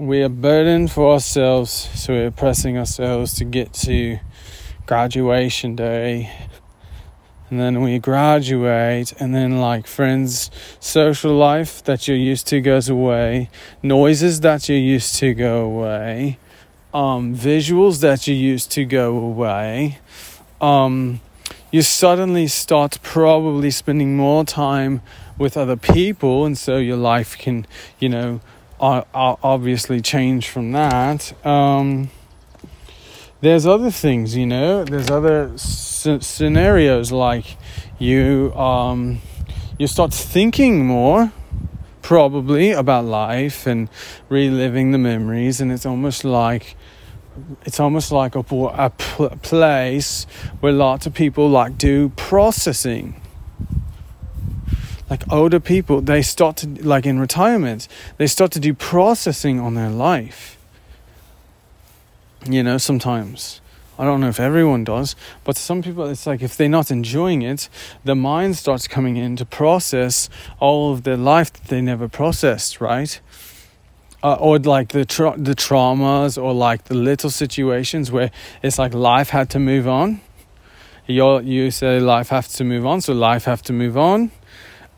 [0.02, 4.18] we are burdened for ourselves, so we're pressing ourselves to get to
[4.88, 6.32] graduation day.
[7.52, 12.90] And then we graduate, and then, like friends, social life that you're used to goes
[12.90, 13.52] away,
[13.84, 16.40] noises that you're used to go away,
[16.96, 20.00] um, visuals that you used to go away.
[20.60, 21.22] Um,
[21.70, 25.02] you suddenly start probably spending more time
[25.38, 27.68] with other people, and so your life can,
[28.00, 28.42] you know,
[28.82, 31.46] obviously change from that.
[31.46, 32.10] Um,
[33.42, 34.84] there's other things, you know.
[34.84, 37.58] There's other scenarios like
[38.00, 39.20] you um,
[39.78, 41.32] you start thinking more,
[42.02, 43.90] probably about life and
[44.30, 46.76] reliving the memories, and it's almost like
[47.66, 50.26] it's almost like a, a place
[50.60, 53.21] where lots of people like do processing
[55.12, 59.76] like older people, they start to, like in retirement, they start to do processing on
[59.76, 60.58] their life.
[62.50, 63.62] You know, sometimes.
[64.00, 67.44] I don't know if everyone does, but some people, it's like if they're not enjoying
[67.44, 67.70] it,
[68.04, 72.82] the mind starts coming in to process all of their life that they never processed,
[72.82, 73.20] right?
[74.24, 78.94] uh, or like the tra- the traumas or like the little situations where it's like
[78.94, 80.22] life had to move on.
[81.08, 84.32] You you say life has to move on, so life have to move on,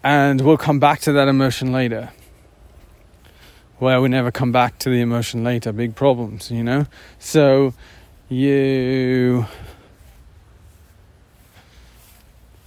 [0.04, 2.12] and we'll come back to that emotion later.
[3.80, 5.72] Well, we never come back to the emotion later.
[5.72, 6.86] Big problems, you know.
[7.20, 7.74] So
[8.30, 9.46] you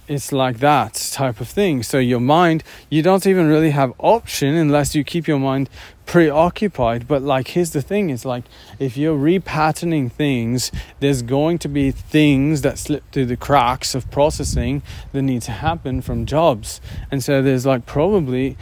[0.07, 1.83] it's like that type of thing.
[1.83, 5.69] So your mind, you don't even really have option unless you keep your mind
[6.07, 7.07] preoccupied.
[7.07, 8.45] But like here's the thing, it's like
[8.79, 14.09] if you're repatterning things, there's going to be things that slip through the cracks of
[14.09, 16.81] processing that need to happen from jobs.
[17.11, 18.57] And so there's like probably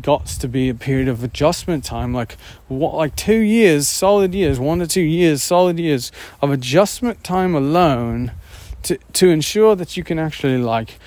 [0.00, 4.58] got to be a period of adjustment time, like what like two years, solid years,
[4.58, 8.32] one to two years, solid years of adjustment time alone
[8.84, 10.98] to to ensure that you can actually like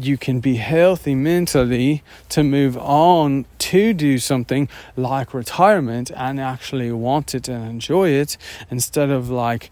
[0.00, 6.90] you can be healthy mentally to move on to do something like retirement and actually
[6.90, 8.38] want it and enjoy it
[8.70, 9.68] instead of like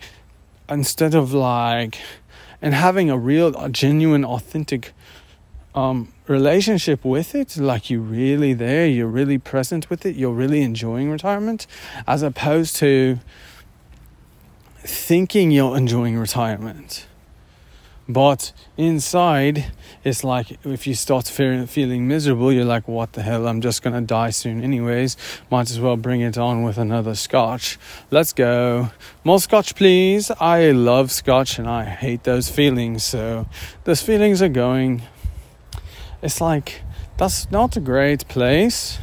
[0.69, 1.97] instead of like
[2.61, 4.93] and having a real a genuine authentic
[5.75, 10.61] um, relationship with it like you're really there you're really present with it you're really
[10.61, 11.67] enjoying retirement
[12.07, 13.19] as opposed to
[14.81, 17.07] thinking you're enjoying retirement
[18.09, 19.73] but inside,
[20.05, 23.49] it's like if you start feeling, miserable, you're like, what the hell?
[23.49, 25.17] I'm just going to die soon, anyways.
[25.51, 27.79] Might as well bring it on with another scotch.
[28.13, 28.91] Let's go.
[29.25, 30.31] More scotch, please.
[30.39, 33.03] I love scotch and I hate those feelings.
[33.03, 33.49] So
[33.85, 35.03] those feelings are going.
[36.23, 36.83] It's like,
[37.17, 38.99] that's not a great place.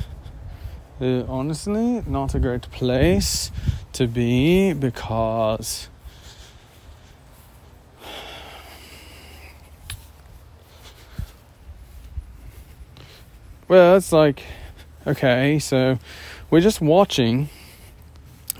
[1.01, 3.51] Uh, honestly, not a great place
[3.91, 5.89] to be because
[13.73, 14.43] Well, it's like,
[15.07, 15.97] okay, so
[16.51, 17.49] we're just watching.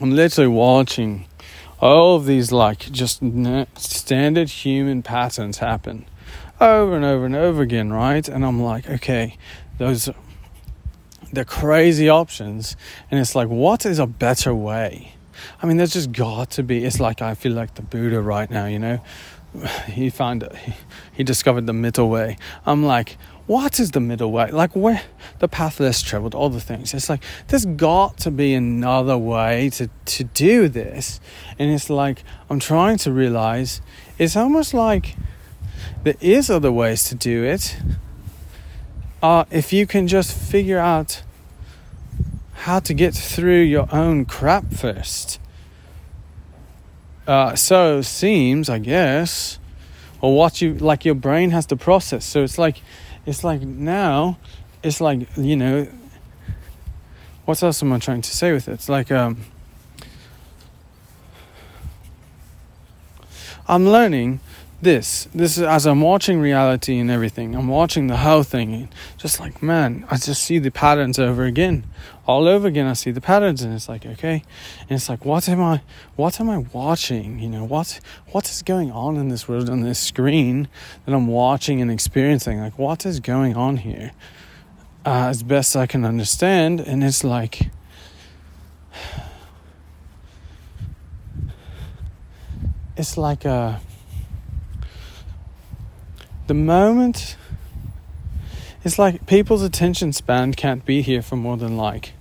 [0.02, 1.28] I'm literally watching
[1.80, 3.22] all of these like just
[3.78, 6.08] standard human patterns happen
[6.60, 8.28] over and over and over again, right?
[8.28, 9.38] And I'm like, okay,
[9.78, 10.10] those
[11.32, 12.76] the crazy options,
[13.12, 15.14] and it's like, what is a better way?
[15.62, 16.84] I mean, there's just got to be.
[16.84, 19.00] It's like I feel like the Buddha right now, you know.
[19.86, 20.74] He found he,
[21.14, 22.38] he discovered the middle way.
[22.66, 24.52] I'm like, what is the middle way?
[24.52, 25.02] Like where
[25.40, 26.94] the path less traveled, all the things.
[26.94, 31.20] It's like there's got to be another way to, to do this.
[31.60, 33.82] And it's like I'm trying to realize
[34.18, 35.16] it's almost like
[36.04, 37.78] there is other ways to do it.
[39.22, 41.24] Uh, if you can just figure out
[42.54, 45.40] how to get through your own crap first.
[47.28, 49.60] Uh, so seems, I guess,
[50.22, 52.24] or what you like your brain has to process.
[52.26, 52.82] So it's like
[53.26, 54.38] it's like now
[54.84, 55.88] it's like you know
[57.46, 58.74] what else am i trying to say with it?
[58.74, 59.38] It's like um
[63.68, 64.40] i'm learning
[64.84, 65.28] this.
[65.34, 69.64] This is as i'm watching reality and everything i'm watching the whole thing just like
[69.64, 71.86] man i just see the patterns over again.
[72.28, 74.44] All over again i see the patterns and it's like okay.
[74.82, 75.82] And it's like what am i
[76.16, 77.40] what am i watching?
[77.40, 78.00] You know what
[78.32, 80.68] what is going on in this world on this screen
[81.06, 82.60] that i'm watching and experiencing?
[82.60, 84.12] Like what is going on here?
[85.06, 87.70] Uh, as best i can understand and it's like
[92.98, 93.82] it's like a
[96.48, 97.36] the moment
[98.84, 102.14] it's like people's attention span can't be here for more than like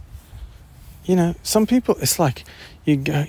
[1.04, 2.44] you know some people it's like
[2.84, 3.26] you go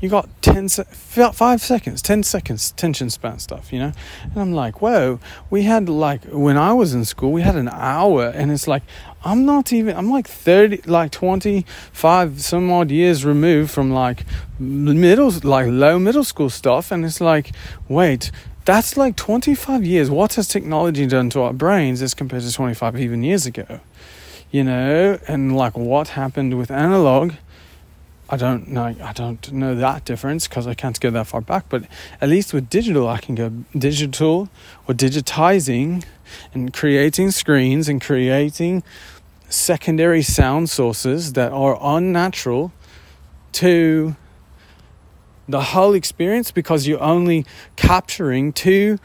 [0.00, 3.92] you got 10 5 seconds 10 seconds attention span stuff you know?
[4.22, 7.68] And i'm like whoa we had like when i was in school we had an
[7.68, 8.82] hour and it's like
[9.24, 14.24] i'm not even i'm like 30 like 25 some odd years removed from like
[14.58, 17.52] middle like low middle school stuff and it's like
[17.88, 18.30] wait
[18.70, 20.10] that's like 25 years.
[20.10, 23.80] What has technology done to our brains as compared to 25 even years ago?
[24.52, 27.32] You know, and like what happened with analog?
[28.28, 28.94] I don't know.
[29.02, 31.64] I don't know that difference because I can't go that far back.
[31.68, 31.82] But
[32.20, 34.48] at least with digital, I can go digital
[34.86, 36.04] or digitizing
[36.54, 38.84] and creating screens and creating
[39.48, 42.70] secondary sound sources that are unnatural
[43.54, 44.14] to
[45.50, 47.44] the whole experience because you're only
[47.76, 48.98] capturing two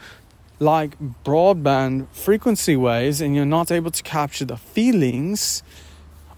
[0.58, 5.62] like broadband frequency waves and you're not able to capture the feelings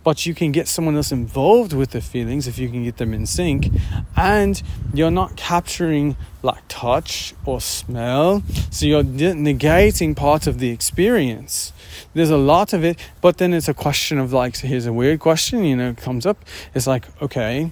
[0.08, 3.12] but you can get someone else involved with the feelings if you can get them
[3.12, 3.68] in sync,
[4.16, 4.62] and
[4.94, 11.74] you're not capturing like touch or smell, so you're negating part of the experience.
[12.14, 14.94] There's a lot of it, but then it's a question of like, so here's a
[14.94, 16.42] weird question, you know, comes up.
[16.74, 17.70] It's like, okay,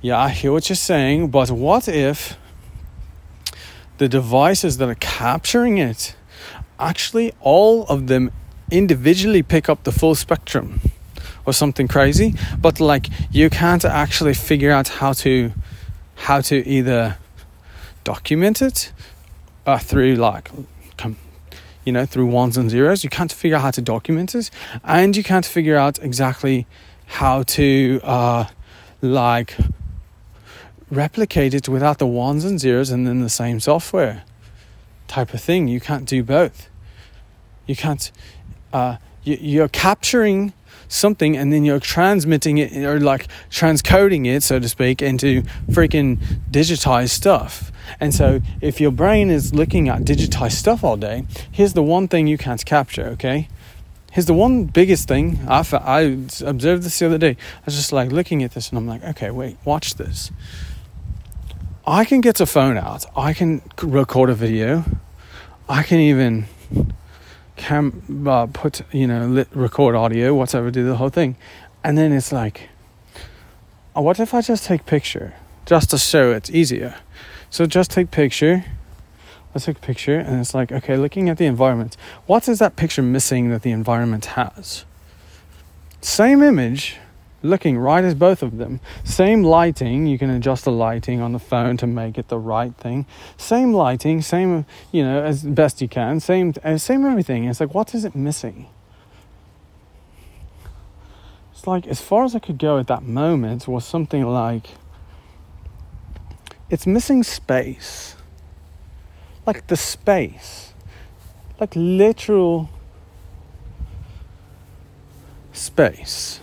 [0.00, 2.36] yeah, I hear what you're saying, but what if
[3.98, 6.14] the devices that are capturing it
[6.78, 8.30] actually all of them
[8.70, 10.80] individually pick up the full spectrum
[11.44, 12.34] or something crazy?
[12.60, 15.52] But like you can't actually figure out how to
[16.14, 17.18] how to either
[18.04, 18.92] document it
[19.66, 20.50] uh, through like
[20.96, 21.16] com-
[21.84, 23.02] you know through ones and zeros.
[23.02, 24.48] You can't figure out how to document it
[24.84, 26.68] and you can't figure out exactly
[27.06, 28.44] how to uh,
[29.02, 29.56] like
[30.90, 34.24] replicate it without the ones and zeros and then the same software
[35.06, 35.68] type of thing.
[35.68, 36.68] You can't do both.
[37.66, 38.10] You can't
[38.72, 40.52] uh, you, you're capturing
[40.88, 46.16] something and then you're transmitting it or like transcoding it so to speak into freaking
[46.50, 47.70] digitized stuff.
[48.00, 52.08] And so if your brain is looking at digitized stuff all day here's the one
[52.08, 53.48] thing you can't capture okay?
[54.12, 56.00] Here's the one biggest thing I, I
[56.46, 57.32] observed this the other day.
[57.32, 60.30] I was just like looking at this and i'm like okay wait watch this
[61.88, 63.06] i can get a phone out.
[63.16, 64.84] I can record a video.
[65.68, 66.46] I can even
[67.56, 71.36] cam uh, put you know lit, record audio whatever do the whole thing.
[71.82, 72.68] And then it's like
[73.96, 75.34] oh, what if i just take picture
[75.64, 76.94] just to show it's easier?
[77.48, 78.64] So just take picture.
[79.54, 81.96] Let's take picture and it's like okay looking at the environment.
[82.26, 84.84] What is that picture missing that the environment has?
[86.02, 86.98] Same image
[87.42, 88.80] looking right as both of them.
[89.04, 92.74] Same lighting, you can adjust the lighting on the phone to make it the right
[92.74, 93.06] thing.
[93.36, 96.20] Same lighting, same, you know, as best you can.
[96.20, 97.44] Same, uh, same everything.
[97.44, 98.66] It's like, what is it missing?
[101.52, 104.68] It's like, as far as I could go at that moment was something like,
[106.70, 108.16] it's missing space.
[109.46, 110.72] Like the space.
[111.58, 112.68] Like literal
[115.52, 116.40] space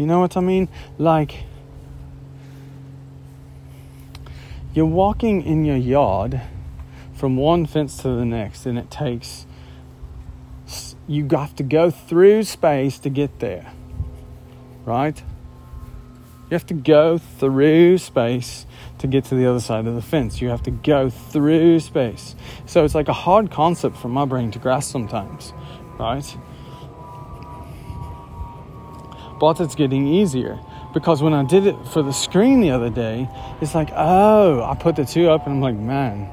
[0.00, 0.70] You know what I mean?
[0.96, 1.44] Like,
[4.72, 6.40] you're walking in your yard
[7.12, 9.44] from one fence to the next, and it takes,
[11.06, 13.70] you have to go through space to get there,
[14.86, 15.22] right?
[16.48, 18.64] You have to go through space
[19.00, 20.40] to get to the other side of the fence.
[20.40, 22.34] You have to go through space.
[22.64, 25.52] So it's like a hard concept for my brain to grasp sometimes,
[25.98, 26.24] right?
[29.40, 30.60] But it's getting easier.
[30.92, 33.28] Because when I did it for the screen the other day,
[33.60, 36.30] it's like, oh, I put the two up and I'm like, man,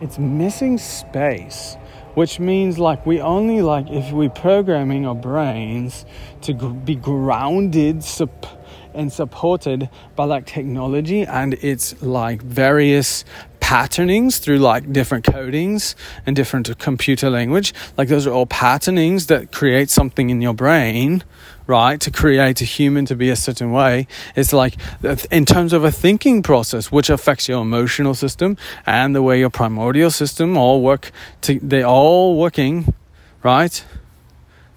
[0.00, 1.76] it's missing space,
[2.14, 6.06] which means like we only like if we're programming our brains
[6.42, 8.46] to be grounded sup-
[8.94, 13.24] and supported by like technology and its like various
[13.68, 15.94] patternings through like different codings
[16.24, 17.74] and different computer language.
[17.98, 21.22] Like those are all patternings that create something in your brain
[21.66, 24.06] right, to create a human to be a certain way.
[24.34, 28.56] It's like uh, in terms of a thinking process, which affects your emotional system
[28.86, 31.10] and the way your primordial system all work.
[31.42, 32.94] To, they're all working,
[33.42, 33.84] right?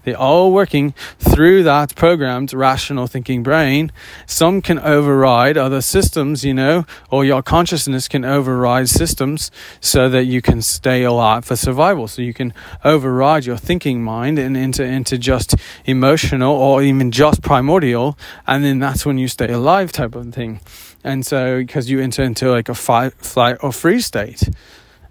[0.04, 3.92] They're all working through that programmed rational thinking brain.
[4.26, 9.50] Some can override other systems, you know, or your consciousness can override systems
[9.80, 12.08] so that you can stay alive for survival.
[12.08, 12.52] So you can
[12.84, 18.18] override your thinking mind and into, into just emotional or even just primordial.
[18.46, 20.60] And then that's when you stay alive type of thing.
[21.04, 24.48] And so, because you enter into like a fight, flight, or freeze state.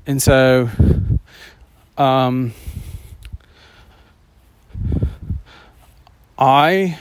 [0.07, 0.69] And so,
[1.97, 2.53] um,
[6.41, 6.97] I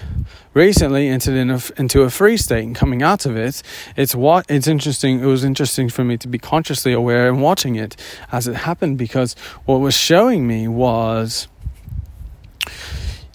[0.52, 3.62] recently entered in a, into a free state and coming out of it
[3.96, 7.76] it's what it's interesting it was interesting for me to be consciously aware and watching
[7.76, 7.96] it
[8.32, 9.34] as it happened because
[9.64, 11.48] what was showing me was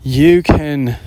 [0.03, 0.97] you can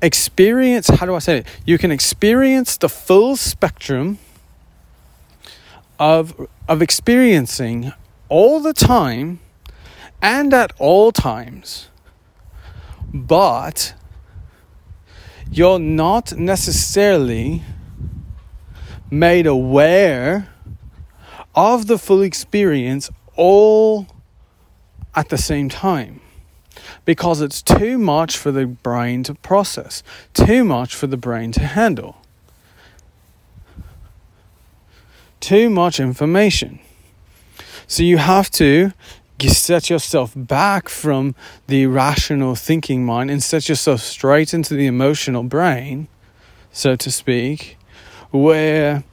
[0.00, 1.46] experience how do i say it?
[1.66, 4.18] You can experience the full spectrum
[5.98, 7.92] of of experiencing
[8.30, 9.40] all the time
[10.22, 11.88] and at all times
[13.14, 13.94] but
[15.50, 17.62] you're not necessarily
[19.08, 20.48] made aware
[21.54, 24.08] of the full experience all
[25.14, 26.20] at the same time
[27.04, 30.02] because it's too much for the brain to process,
[30.32, 32.16] too much for the brain to handle,
[35.38, 36.80] too much information.
[37.86, 38.92] So you have to
[39.44, 41.34] you set yourself back from
[41.66, 46.08] the rational thinking mind and set yourself straight into the emotional brain,
[46.72, 47.76] so to speak,
[48.30, 49.04] where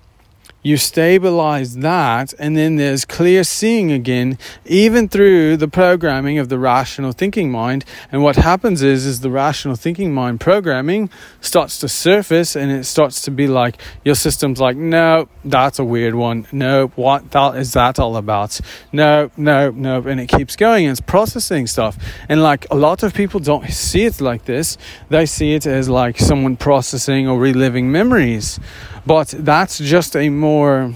[0.64, 6.60] you stabilize that and then there's clear seeing again even through the programming of the
[6.60, 7.84] rational thinking mind.
[8.12, 11.10] And what happens is is the rational thinking mind programming
[11.40, 15.84] starts to surface and it starts to be like your system's like no that's a
[15.84, 16.46] weird one.
[16.52, 18.60] No what that is that all about?
[18.92, 21.98] No no no and it keeps going and it's processing stuff.
[22.30, 24.78] And like a lot of people don't see it like this.
[25.10, 28.60] They see it as like someone processing or reliving memories
[29.06, 30.94] but that's just a more,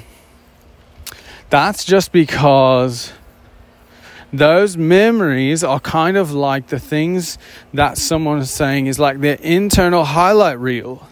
[1.50, 3.14] that's just because
[4.32, 7.38] those memories are kind of like the things
[7.74, 11.08] that someone is saying is like their internal highlight reel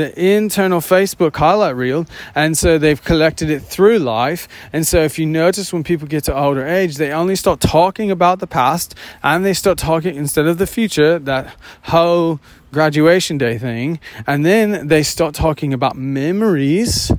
[0.00, 4.48] the internal Facebook highlight reel, and so they've collected it through life.
[4.72, 8.10] And so, if you notice when people get to older age, they only start talking
[8.10, 12.40] about the past and they start talking instead of the future, that whole
[12.72, 17.10] graduation day thing, and then they start talking about memories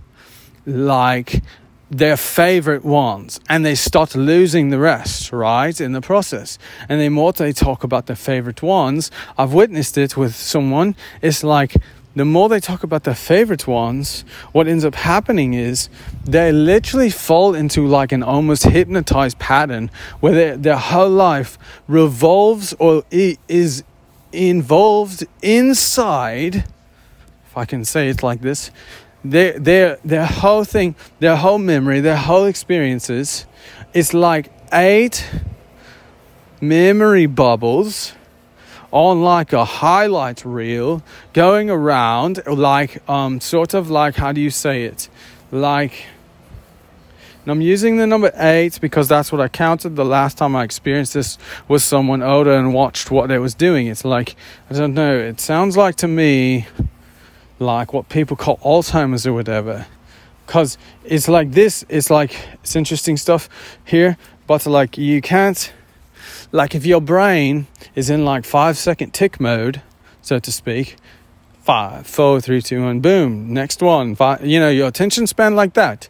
[0.65, 1.41] like
[1.89, 6.57] their favorite ones and they start losing the rest right in the process.
[6.87, 11.43] And the more they talk about their favorite ones i've witnessed it with someone it's
[11.43, 11.75] like
[12.15, 15.87] the more they talk about their favorite ones, what ends up happening is
[16.25, 19.89] they literally fall into like an almost hypnotized pattern
[20.19, 23.83] where their, their whole life revolves or is
[24.31, 28.71] involved inside, if I can say it like this,
[29.23, 33.45] their, their, their whole thing, their whole memory, their whole experiences,
[33.93, 35.29] is like eight
[36.59, 38.13] memory bubbles
[38.91, 41.01] on like a highlight reel
[41.33, 45.09] going around like um sort of like how do you say it?
[45.51, 46.05] Like
[47.43, 50.63] and I'm using the number eight because that's what I counted the last time I
[50.63, 51.37] experienced this
[51.67, 53.87] with someone older and watched what they was doing.
[53.87, 54.35] It's like
[54.69, 56.67] I don't know, it sounds like to me
[57.57, 59.87] like what people call Alzheimer's or whatever.
[60.45, 63.49] Cause it's like this, it's like it's interesting stuff
[63.85, 64.17] here,
[64.47, 65.71] but like you can't
[66.51, 69.81] like if your brain is in like five second tick mode,
[70.21, 70.97] so to speak,
[71.61, 75.73] five, four, three, two, one, boom, next one, five, you know, your attention span like
[75.73, 76.09] that,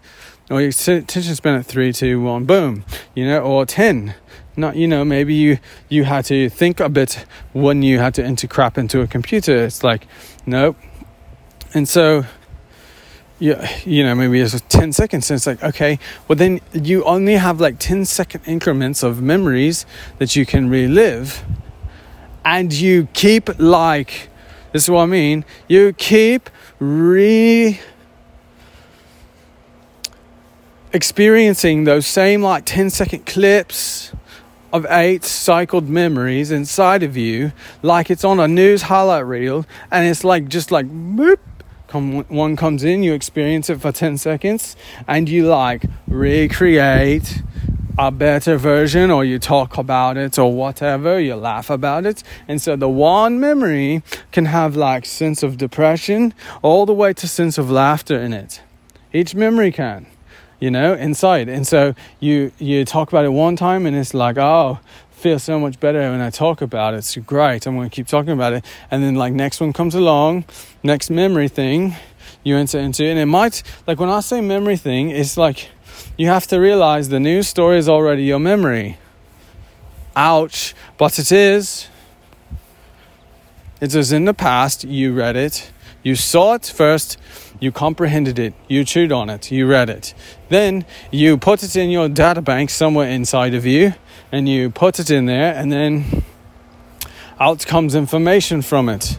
[0.52, 2.84] or your attention span at three, two, one, boom,
[3.16, 4.14] you know, or 10.
[4.58, 8.24] Not, you know, maybe you, you had to think a bit when you had to
[8.24, 9.66] enter crap into a computer.
[9.66, 10.08] It's like,
[10.46, 10.76] nope.
[11.74, 12.26] And so,
[13.40, 15.32] yeah, you know, maybe it's 10 seconds.
[15.32, 19.86] And it's like, okay, well, then you only have like 10 second increments of memories
[20.18, 21.44] that you can relive.
[22.44, 24.30] And you keep like,
[24.74, 26.50] this is what I mean, you keep
[26.80, 27.80] re
[30.94, 34.12] experiencing those same like 10 second clips
[34.74, 40.08] of eight cycled memories inside of you like it's on a news highlight reel and
[40.08, 41.40] it's like just like boop
[41.88, 44.76] come one comes in you experience it for 10 seconds
[45.08, 47.42] and you like recreate
[47.98, 52.24] a better version or you talk about it or whatever you laugh about it.
[52.48, 57.28] And so the one memory can have like sense of depression all the way to
[57.28, 58.62] sense of laughter in it.
[59.14, 60.08] Each memory can
[60.62, 64.38] you know inside and so you you talk about it one time and it's like
[64.38, 64.80] oh
[65.22, 66.98] feel so much better when I talk about it.
[66.98, 67.68] It's great.
[67.68, 68.66] I'm going to keep talking about it.
[68.90, 70.46] And then, like, next one comes along,
[70.82, 71.96] next memory thing
[72.44, 73.06] you enter into.
[73.06, 75.70] And it might, like, when I say memory thing, it's like
[76.18, 78.98] you have to realize the news story is already your memory.
[80.16, 80.74] Ouch.
[80.98, 81.88] But it is.
[83.80, 85.72] It was in the past, you read it,
[86.04, 87.18] you saw it first,
[87.62, 90.14] you comprehended it, you chewed on it, you read it.
[90.50, 93.94] Then you put it in your data bank somewhere inside of you,
[94.32, 96.24] and you put it in there, and then
[97.40, 99.18] out comes information from it.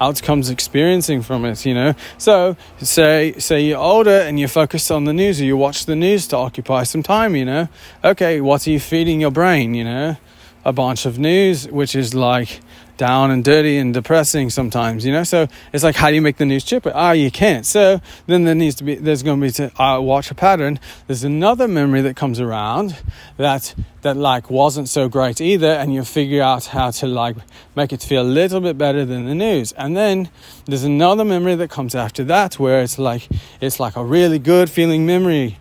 [0.00, 1.94] Out comes experiencing from it, you know.
[2.18, 5.94] So say say you're older and you're focused on the news, or you watch the
[5.94, 7.68] news to occupy some time, you know.
[8.02, 10.16] Okay, what are you feeding your brain, you know?
[10.64, 12.60] A bunch of news, which is like
[12.96, 15.24] down and dirty and depressing sometimes, you know.
[15.24, 16.92] So it's like, how do you make the news chipper?
[16.94, 17.66] Ah, oh, you can't.
[17.66, 20.78] So then there needs to be, there's going to be to uh, watch a pattern.
[21.08, 22.96] There's another memory that comes around
[23.38, 27.36] that that like wasn't so great either, and you figure out how to like
[27.74, 29.72] make it feel a little bit better than the news.
[29.72, 30.30] And then
[30.66, 33.28] there's another memory that comes after that where it's like
[33.60, 35.58] it's like a really good feeling memory,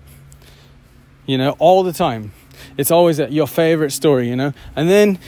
[1.26, 2.34] you know, all the time
[2.78, 4.54] it's always your favorite story, you know.
[4.76, 5.20] And then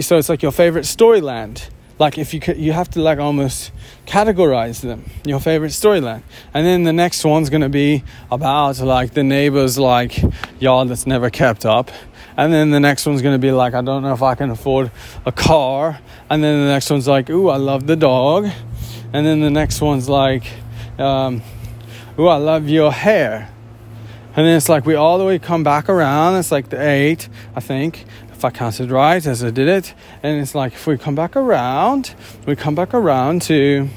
[0.00, 1.68] so it's like your favorite storyland.
[1.98, 3.72] Like if you you have to like almost
[4.06, 5.04] categorize them.
[5.24, 6.22] Your favorite storyland,
[6.52, 10.22] and then the next one's gonna be about like the neighbor's like
[10.60, 11.90] yard that's never kept up,
[12.36, 14.90] and then the next one's to be like, I don't know if I can afford
[15.24, 18.46] a car, and then the next one's like, ooh, I love the dog,
[19.14, 20.44] and then the next one's like,
[20.98, 21.40] um,
[22.18, 23.50] ooh, I love your hair.
[24.36, 26.36] And then it's like we all the way come back around.
[26.36, 29.94] It's like the eight, I think, if I counted right as I did it.
[30.22, 32.14] And it's like if we come back around,
[32.46, 33.88] we come back around to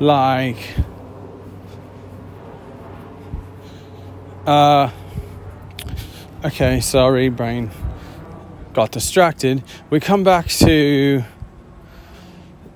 [0.00, 0.58] like
[4.46, 4.90] uh
[6.44, 7.70] okay sorry brain
[8.72, 11.22] got distracted we come back to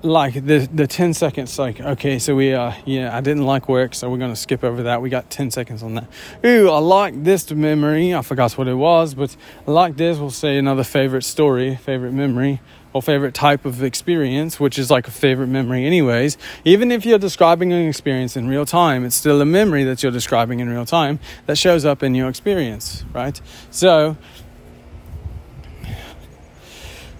[0.03, 3.95] like the the 10 seconds like okay so we uh yeah i didn't like work
[3.95, 5.01] so we're gonna skip over that.
[5.01, 6.07] We got 10 seconds on that.
[6.45, 8.13] Ooh i like this memory.
[8.13, 9.35] I forgot what it was but
[9.67, 10.19] i like this.
[10.19, 12.61] We'll say another favorite story favorite memory
[12.93, 16.37] or favorite type of experience which is like a favorite memory anyways.
[16.63, 20.11] Even if you're describing an experience in real time it's still a memory that you're
[20.11, 23.41] describing in real time that shows up in your experience right?
[23.71, 24.15] So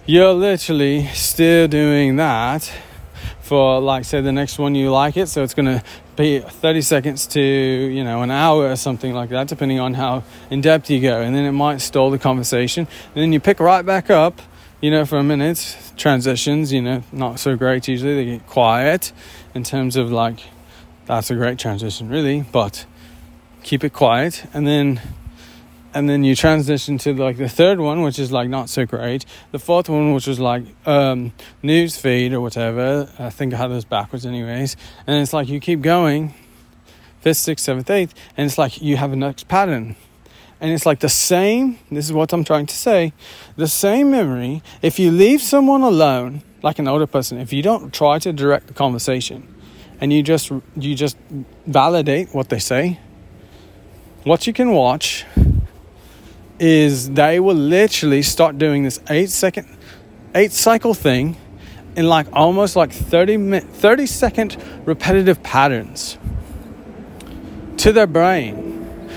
[0.09, 2.71] you're literally still doing that
[3.41, 5.83] for like say the next one you like it so it's going to
[6.15, 10.23] be 30 seconds to you know an hour or something like that depending on how
[10.49, 12.87] in depth you go and then it might stall the conversation.
[13.13, 14.41] And then you pick right back up
[14.79, 15.77] you know for a minute.
[15.97, 19.11] Transitions you know not so great usually they get quiet
[19.53, 20.39] in terms of like
[21.05, 22.85] that's a great transition really but
[23.61, 25.01] keep it quiet and then
[25.97, 29.25] and then you transition to like the third one, which is like not so great.
[29.51, 31.33] The fourth one, which was like um,
[31.63, 33.09] news feed or whatever.
[33.17, 34.77] I think I had those backwards, anyways.
[35.07, 36.35] And it's like you keep going,
[37.21, 39.95] fifth, sixth, seventh, eighth, and it's like you have a next pattern.
[40.61, 41.79] And it's like the same.
[41.89, 43.11] This is what I'm trying to say.
[43.55, 44.61] The same memory.
[44.83, 48.67] If you leave someone alone, like an older person, if you don't try to direct
[48.67, 49.51] the conversation,
[49.99, 51.17] and you just you just
[51.65, 52.99] validate what they say,
[54.25, 55.25] what you can watch
[56.59, 59.67] is they will literally start doing this eight second,
[60.35, 61.37] eight cycle thing
[61.95, 66.17] in like almost like 30, 30 second repetitive patterns
[67.77, 68.75] to their brain.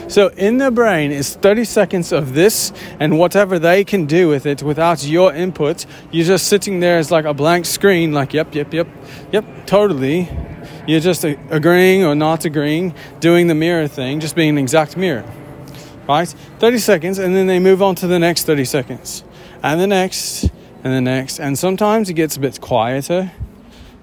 [0.08, 4.44] So in their brain is 30 seconds of this and whatever they can do with
[4.44, 5.86] it without your input.
[6.10, 8.88] You're just sitting there as like a blank screen, like, yep, yep, yep,
[9.30, 10.28] yep, totally.
[10.86, 15.24] You're just agreeing or not agreeing, doing the mirror thing, just being an exact mirror
[16.10, 16.28] right?
[16.58, 19.24] 30 seconds, and then they move on to the next 30 seconds,
[19.62, 20.44] and the next,
[20.82, 21.38] and the next.
[21.38, 23.32] And sometimes it gets a bit quieter,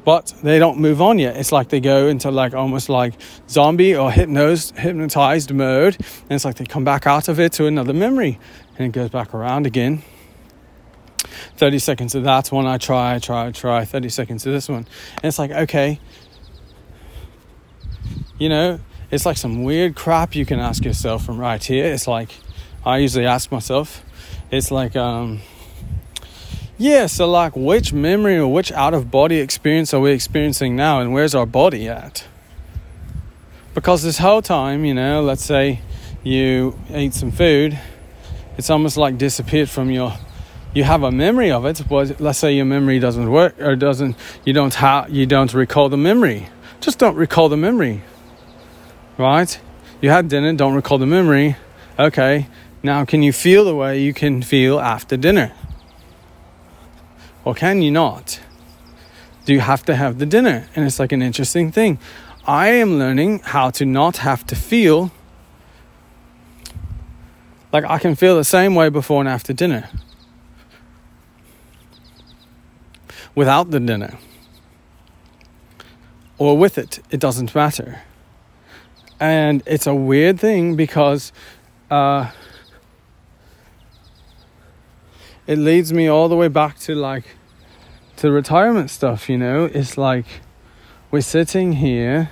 [0.05, 1.35] but they don't move on yet.
[1.35, 3.13] It's like they go into like almost like
[3.49, 7.65] zombie or hypnosed, hypnotized mode, and it's like they come back out of it to
[7.65, 8.39] another memory,
[8.77, 10.01] and it goes back around again.
[11.57, 13.83] 30 seconds of that one, I try, I try, I try.
[13.83, 14.87] 30 seconds of this one.
[15.15, 15.99] And it's like, okay,
[18.37, 18.79] you know,
[19.09, 21.85] it's like some weird crap you can ask yourself from right here.
[21.85, 22.29] It's like
[22.85, 24.03] I usually ask myself,
[24.51, 25.41] it's like, um,
[26.77, 30.99] yeah, so like which memory or which out of body experience are we experiencing now,
[30.99, 32.25] and where's our body at?
[33.73, 35.81] Because this whole time, you know, let's say
[36.23, 37.79] you eat some food,
[38.57, 40.13] it's almost like disappeared from your.
[40.73, 44.15] You have a memory of it, but let's say your memory doesn't work or doesn't.
[44.45, 45.09] You don't have.
[45.09, 46.49] You don't recall the memory.
[46.81, 48.03] Just don't recall the memory
[49.17, 49.59] right?
[50.01, 51.55] You had dinner, don't recall the memory.
[51.97, 52.47] Okay,
[52.83, 55.51] now can you feel the way you can feel after dinner?
[57.43, 58.39] Or can you not?
[59.45, 60.67] Do you have to have the dinner?
[60.75, 61.97] And it's like an interesting thing.
[62.45, 65.11] I am learning how to not have to feel
[67.73, 69.89] like I can feel the same way before and after dinner.
[73.35, 74.17] Without the dinner.
[76.37, 78.01] Or with it, it doesn't matter
[79.19, 81.31] and it's a weird thing because
[81.89, 82.31] uh,
[85.45, 87.23] it leads me all the way back to like
[88.17, 89.65] to retirement stuff you know?
[89.65, 90.25] It's like
[91.11, 92.29] we're sitting here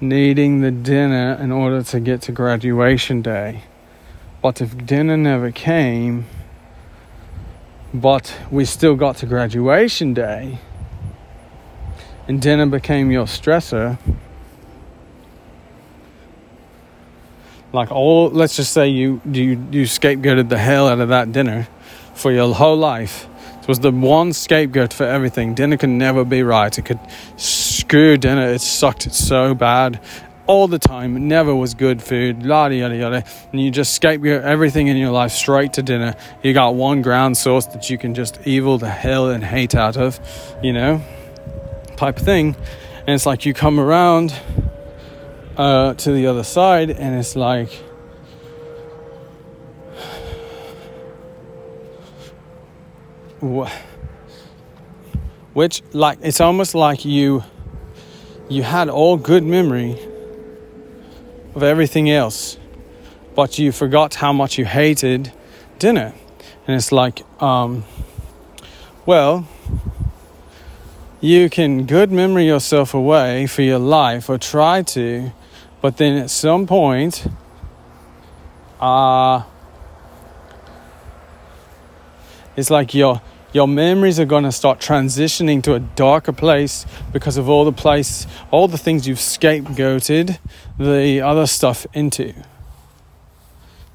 [0.00, 3.62] needing the dinner in order to get to graduation day.
[4.42, 6.26] But if dinner never came
[7.94, 10.58] but we still got to graduation day
[12.28, 13.98] and dinner became your stressor,
[17.72, 21.66] like all let's just say you you you scapegoated the hell out of that dinner
[22.14, 23.26] for your whole life.
[23.60, 25.54] It was the one scapegoat for everything.
[25.54, 26.76] Dinner could never be right.
[26.76, 26.98] It could
[27.36, 28.48] screw dinner.
[28.48, 30.00] It sucked so bad
[30.48, 31.16] all the time.
[31.16, 32.42] It never was good food.
[32.42, 33.24] Yada yada yada.
[33.52, 36.14] And you just scapegoat everything in your life straight to dinner.
[36.42, 39.96] You got one ground source that you can just evil the hell and hate out
[39.96, 40.20] of.
[40.62, 41.02] You know
[42.02, 42.56] type of thing.
[43.06, 44.34] And it's like you come around
[45.56, 47.70] uh, to the other side, and it's like.
[55.52, 57.42] Which, like, it's almost like you
[58.48, 59.98] you had all good memory
[61.54, 62.58] of everything else,
[63.34, 65.32] but you forgot how much you hated
[65.78, 66.14] dinner.
[66.66, 67.84] And it's like, um,
[69.06, 69.46] well,
[71.22, 75.30] you can good memory yourself away for your life or try to,
[75.80, 77.28] but then at some point,
[78.80, 79.44] uh,
[82.56, 87.36] it's like your your memories are going to start transitioning to a darker place because
[87.36, 90.40] of all the place all the things you've scapegoated
[90.76, 92.34] the other stuff into.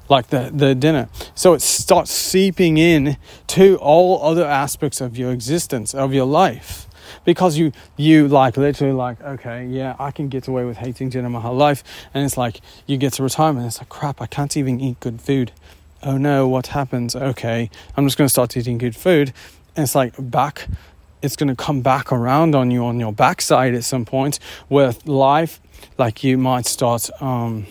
[0.08, 1.10] Like the, the dinner.
[1.34, 3.18] So it starts seeping in
[3.48, 6.87] to all other aspects of your existence of your life
[7.28, 11.28] because you you like literally like okay yeah i can get away with hating dinner
[11.28, 14.56] my whole life and it's like you get to retirement it's like crap i can't
[14.56, 15.52] even eat good food
[16.02, 17.16] oh no, what happens?
[17.16, 19.32] Okay, I'm just to start eating good food.
[19.76, 20.68] And it's like back,
[21.22, 25.60] it's to come back around on you on your backside at some point with life.
[25.96, 27.66] Like you might start, um,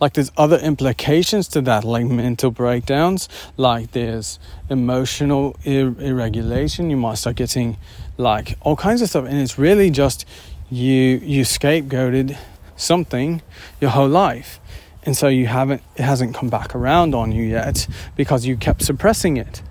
[0.00, 4.38] like there's other implications to that, like mental breakdowns, like there's
[4.70, 6.90] emotional ir- irregulation.
[6.90, 7.76] You might start getting
[8.16, 9.24] like all kinds of stuff.
[9.24, 10.24] And it's really just
[10.70, 10.92] you,
[11.22, 12.36] you scapegoated
[12.76, 13.42] something
[13.80, 14.60] your whole life
[15.02, 18.82] and so you haven't it hasn't come back around on you yet because you kept
[18.82, 19.62] suppressing it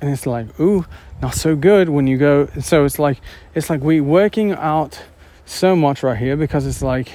[0.00, 0.84] and it's like ooh
[1.22, 3.18] not so good when you go so it's like
[3.54, 5.00] it's like we working out
[5.46, 7.08] so much right here because it's like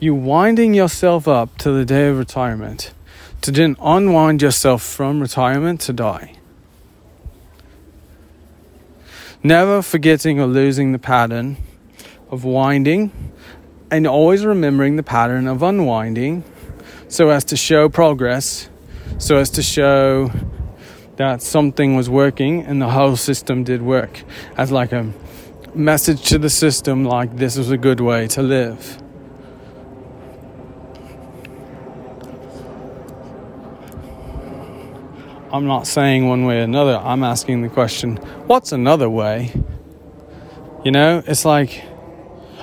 [0.00, 2.92] you winding yourself up to the day of retirement
[3.40, 6.34] to then unwind yourself from retirement to die
[9.42, 11.56] never forgetting or losing the pattern
[12.30, 13.10] of winding
[13.90, 16.44] and always remembering the pattern of unwinding
[17.08, 18.68] so as to show progress,
[19.18, 20.30] so as to show
[21.16, 24.22] that something was working and the whole system did work
[24.56, 25.10] as like a
[25.74, 29.02] message to the system like this is a good way to live.
[35.50, 36.96] I'm not saying one way or another.
[36.96, 39.52] I'm asking the question, what's another way?
[40.84, 41.84] You know, it's like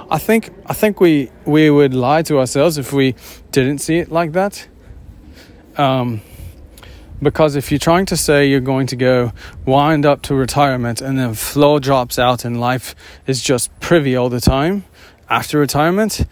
[0.10, 3.16] I think I think we we would lie to ourselves if we
[3.52, 4.68] didn't see it like that.
[5.78, 6.22] Um,
[7.22, 9.34] because if you're trying to say you're going to go
[9.66, 12.94] wind up to retirement and then floor drops out and life
[13.26, 14.86] is just privy all the time
[15.30, 16.26] after retirement,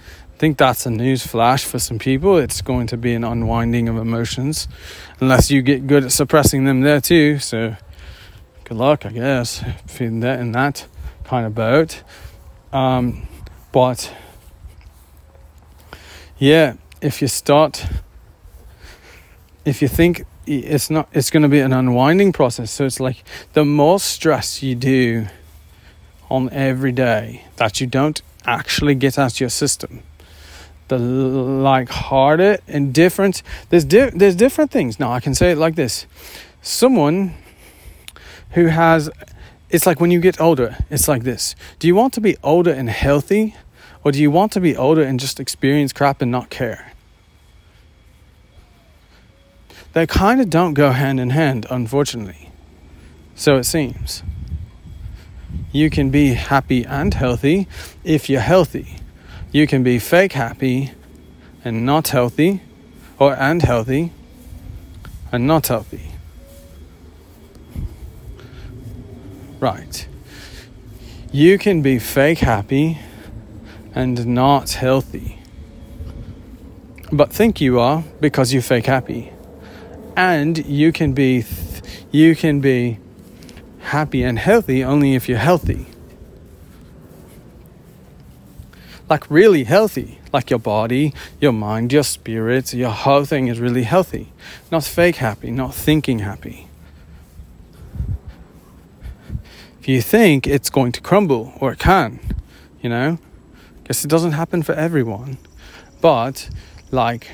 [0.43, 2.35] think that's a news flash for some people.
[2.35, 4.67] It's going to be an unwinding of emotions,
[5.21, 7.39] unless you get good at suppressing them there too.
[7.39, 7.77] So,
[8.65, 10.85] good luck, I guess, feeling that in that
[11.23, 12.03] kind of boat.
[12.73, 13.25] Um,
[13.71, 14.13] but
[16.37, 17.87] yeah, if you start,
[19.63, 22.69] if you think it's not, it's going to be an unwinding process.
[22.69, 23.23] So it's like
[23.53, 25.27] the more stress you do
[26.29, 30.03] on every day that you don't actually get out of your system,
[30.97, 33.43] the like harder and different.
[33.69, 34.99] There's di- there's different things.
[34.99, 36.05] Now I can say it like this:
[36.61, 37.35] someone
[38.51, 39.09] who has
[39.69, 41.55] it's like when you get older, it's like this.
[41.79, 43.55] Do you want to be older and healthy?
[44.03, 46.91] Or do you want to be older and just experience crap and not care?
[49.93, 52.51] They kind of don't go hand in hand, unfortunately.
[53.35, 54.23] So it seems.
[55.71, 57.67] You can be happy and healthy
[58.03, 58.97] if you're healthy.
[59.53, 60.93] You can be fake happy
[61.63, 62.61] and not healthy,
[63.19, 64.11] or and healthy
[65.31, 66.09] and not healthy.
[69.59, 70.07] Right.
[71.31, 72.97] You can be fake happy
[73.93, 75.37] and not healthy,
[77.11, 79.31] but think you are because you're fake happy.
[80.17, 82.97] And you can be th- you can be
[83.81, 85.92] happy and healthy only if you're healthy.
[89.09, 93.83] Like really healthy, like your body, your mind, your spirit, your whole thing is really
[93.83, 94.31] healthy.
[94.71, 96.67] Not fake happy, not thinking happy.
[99.83, 102.17] if you think it's going to crumble, or it can,
[102.81, 103.19] you know,
[103.83, 105.37] guess it doesn't happen for everyone.
[105.99, 106.49] But,
[106.89, 107.31] like,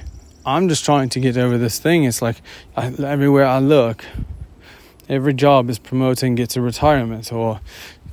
[0.47, 2.05] I'm just trying to get over this thing.
[2.05, 2.41] It's like
[2.75, 4.03] I, everywhere I look,
[5.07, 7.61] every job is promoting get to retirement or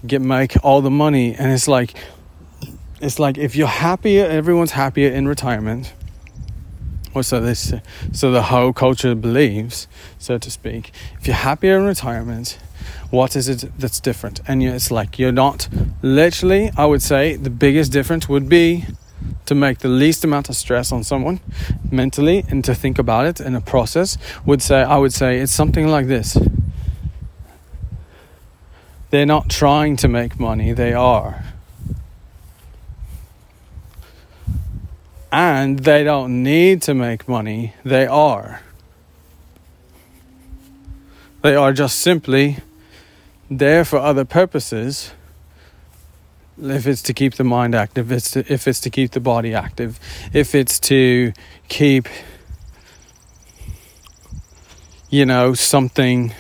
[0.06, 1.94] get make all the money, and it's like,
[3.00, 5.92] it's like if you're happier, everyone's happier in retirement.
[7.14, 7.72] or so this,
[8.12, 9.88] so the whole culture believes,
[10.18, 10.92] so to speak.
[11.18, 12.58] If you're happier in retirement,
[13.10, 14.40] what is it that's different?
[14.46, 15.68] And it's like you're not
[16.02, 16.70] literally.
[16.76, 18.84] I would say the biggest difference would be
[19.46, 21.40] to make the least amount of stress on someone
[21.90, 25.52] mentally and to think about it in a process would say I would say it's
[25.52, 26.36] something like this.
[29.10, 31.44] They're not trying to make money, they are.
[35.36, 38.62] And they don't need to make money, they are.
[41.42, 42.56] They are just simply
[43.50, 45.12] there for other purposes
[46.58, 49.20] if it's to keep the mind active, if it's to, if it's to keep the
[49.20, 50.00] body active,
[50.32, 51.34] if it's to
[51.68, 52.08] keep,
[55.10, 56.32] you know, something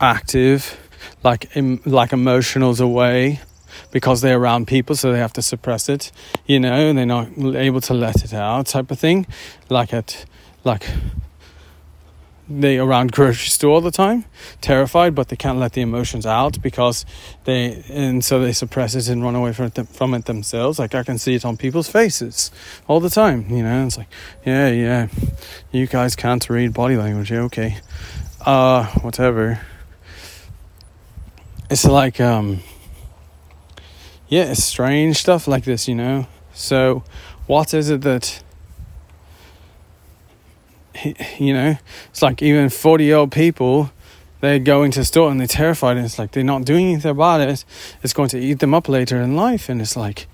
[0.00, 0.76] active,
[1.22, 1.54] like
[1.86, 3.38] like emotionals away,
[3.90, 6.12] because they're around people, so they have to suppress it,
[6.46, 9.26] you know, and they're not able to let it out, type of thing,
[9.68, 10.24] like at
[10.64, 10.84] like
[12.50, 14.24] they around grocery store all the time,
[14.60, 17.04] terrified, but they can't let the emotions out because
[17.44, 20.78] they and so they suppress it and run away from it, from it themselves.
[20.78, 22.50] Like I can see it on people's faces
[22.86, 23.48] all the time.
[23.50, 24.08] You know, it's like,
[24.46, 25.08] yeah, yeah,
[25.70, 27.30] you guys can't read body language.
[27.30, 27.78] Yeah, okay,
[28.46, 29.60] uh, whatever.
[31.70, 32.60] It's like, um,
[34.28, 36.26] yeah, it's strange stuff like this, you know.
[36.52, 37.04] So,
[37.46, 38.42] what is it that
[41.38, 41.76] you know,
[42.10, 43.90] it's like even 40 year old people,
[44.40, 47.10] they go into a store and they're terrified and it's like they're not doing anything
[47.10, 47.64] about it.
[48.02, 49.68] It's going to eat them up later in life.
[49.68, 50.26] And it's like,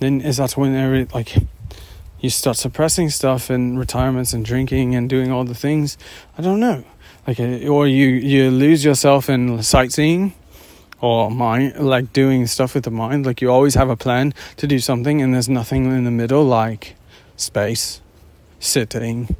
[0.00, 1.36] then is that when every, like,
[2.20, 5.96] you start suppressing stuff and retirements and drinking and doing all the things?
[6.36, 6.84] I don't know.
[7.26, 10.34] Like, uh, or you, you lose yourself in sightseeing
[11.00, 13.26] or mind, like doing stuff with the mind.
[13.26, 16.44] Like, you always have a plan to do something and there's nothing in the middle,
[16.44, 16.96] like
[17.36, 18.00] space,
[18.58, 19.36] sitting,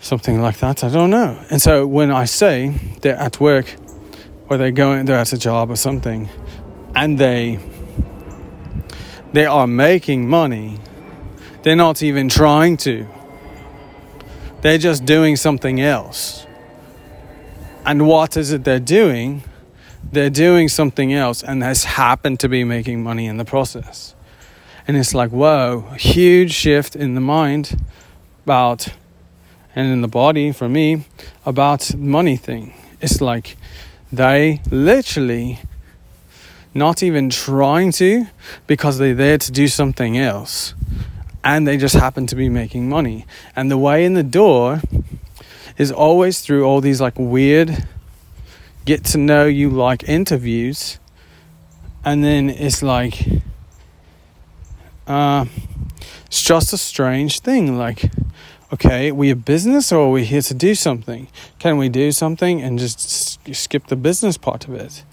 [0.00, 0.84] something like that.
[0.84, 1.38] I don't know.
[1.50, 2.68] And so when I say
[3.00, 3.74] they're at work
[4.48, 6.28] or they're going, they're at a job or something,
[6.94, 7.58] and they
[9.32, 10.78] they are making money,
[11.62, 13.06] they're not even trying to.
[14.62, 16.46] They're just doing something else.
[17.84, 19.42] And what is it they're doing?
[20.12, 24.14] They're doing something else and has happened to be making money in the process.
[24.86, 27.80] And it's like, whoa, huge shift in the mind
[28.44, 28.88] about
[29.74, 31.04] and in the body for me
[31.44, 32.72] about money thing.
[33.00, 33.56] It's like
[34.12, 35.58] they literally
[36.72, 38.26] not even trying to
[38.66, 40.74] because they're there to do something else
[41.42, 43.26] and they just happen to be making money.
[43.54, 44.80] And the way in the door
[45.78, 47.86] is always through all these like weird
[48.86, 50.98] get to know you like interviews
[52.04, 53.28] and then it's like
[55.06, 55.44] uh,
[56.26, 58.10] it's just a strange thing like
[58.72, 61.28] okay, we a business or are we here to do something?
[61.58, 65.04] Can we do something and just skip the business part of it?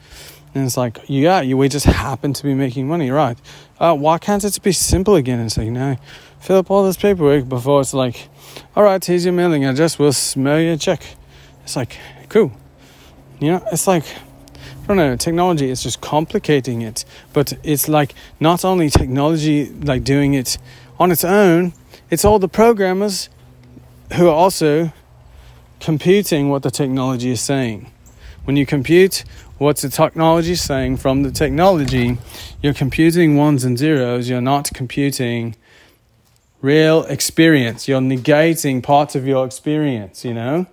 [0.55, 3.37] And it's like, yeah, we just happen to be making money, right?
[3.79, 5.97] Uh, why can't it be simple again and say, no,
[6.39, 8.27] fill up all this paperwork before it's like,
[8.75, 11.03] all right, here's your mailing address, we'll mail you a check.
[11.63, 11.97] It's like,
[12.29, 12.51] cool.
[13.43, 18.15] You know, it's like, I don't know, technology is just complicating it, but it's like
[18.39, 20.57] not only technology like doing it
[20.97, 21.73] on its own,
[22.09, 23.27] it's all the programmers
[24.13, 24.93] who are also
[25.81, 27.91] computing what the technology is saying.
[28.45, 29.25] When you compute
[29.57, 32.19] what the technology is saying from the technology,
[32.61, 35.57] you're computing ones and zeros, you're not computing
[36.61, 37.89] real experience.
[37.89, 40.65] You're negating parts of your experience, you know?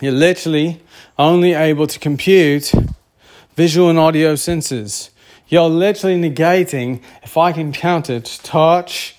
[0.00, 0.82] You're literally
[1.18, 2.72] only able to compute
[3.54, 5.10] visual and audio senses.
[5.48, 9.16] You're literally negating, if I can count it, touch,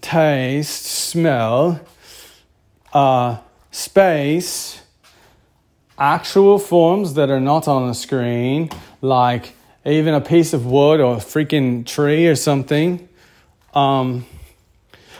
[0.00, 1.80] taste, smell,
[2.92, 3.38] uh,
[3.70, 4.82] space
[5.98, 8.70] actual forms that are not on the screen,
[9.00, 9.54] like
[9.84, 13.08] even a piece of wood or a freaking tree or something.
[13.74, 14.24] Um,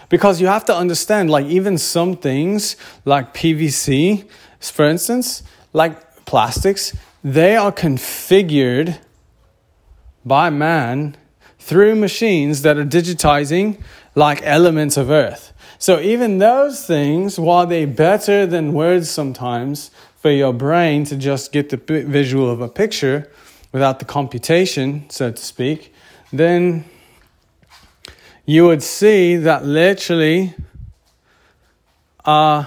[0.09, 4.27] because you have to understand, like, even some things, like PVC,
[4.61, 5.43] for instance,
[5.73, 8.99] like plastics, they are configured
[10.25, 11.17] by man
[11.59, 13.81] through machines that are digitizing
[14.15, 15.53] like elements of earth.
[15.79, 21.53] So even those things, while they're better than words sometimes for your brain to just
[21.53, 23.31] get the visual of a picture
[23.73, 25.95] without the computation, so to speak,
[26.33, 26.85] then
[28.45, 30.55] you would see that literally
[32.25, 32.65] uh,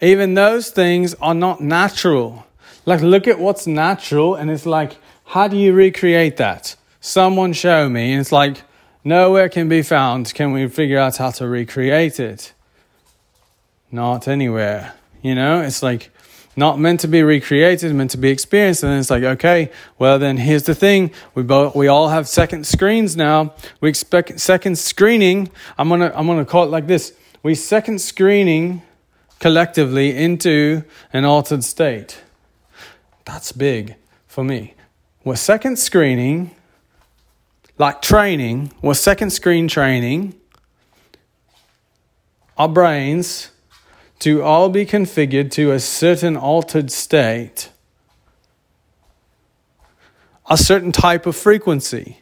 [0.00, 2.46] even those things are not natural.
[2.84, 6.76] Like, look at what's natural, and it's like, how do you recreate that?
[7.00, 8.12] Someone show me.
[8.12, 8.62] And it's like,
[9.06, 10.34] Nowhere can be found.
[10.34, 12.52] Can we figure out how to recreate it?
[13.92, 14.94] Not anywhere.
[15.22, 16.10] You know, it's like
[16.56, 18.82] not meant to be recreated, meant to be experienced.
[18.82, 22.66] And it's like, okay, well then here's the thing: we both we all have second
[22.66, 23.54] screens now.
[23.80, 25.52] We expect second screening.
[25.78, 27.12] I'm gonna I'm gonna call it like this:
[27.44, 28.82] we second screening
[29.38, 32.22] collectively into an altered state.
[33.24, 34.74] That's big for me.
[35.24, 36.52] We're second screening,
[37.78, 38.72] like training.
[38.80, 40.34] We're second screen training.
[42.56, 43.50] Our brains
[44.20, 47.70] to all be configured to a certain altered state,
[50.48, 52.20] a certain type of frequency.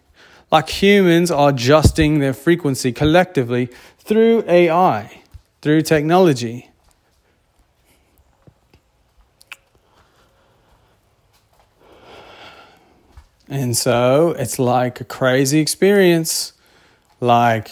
[0.50, 5.22] Like humans are adjusting their frequency collectively through AI,
[5.62, 6.70] through technology.
[13.48, 16.52] And so it's like a crazy experience.
[17.20, 17.70] Like,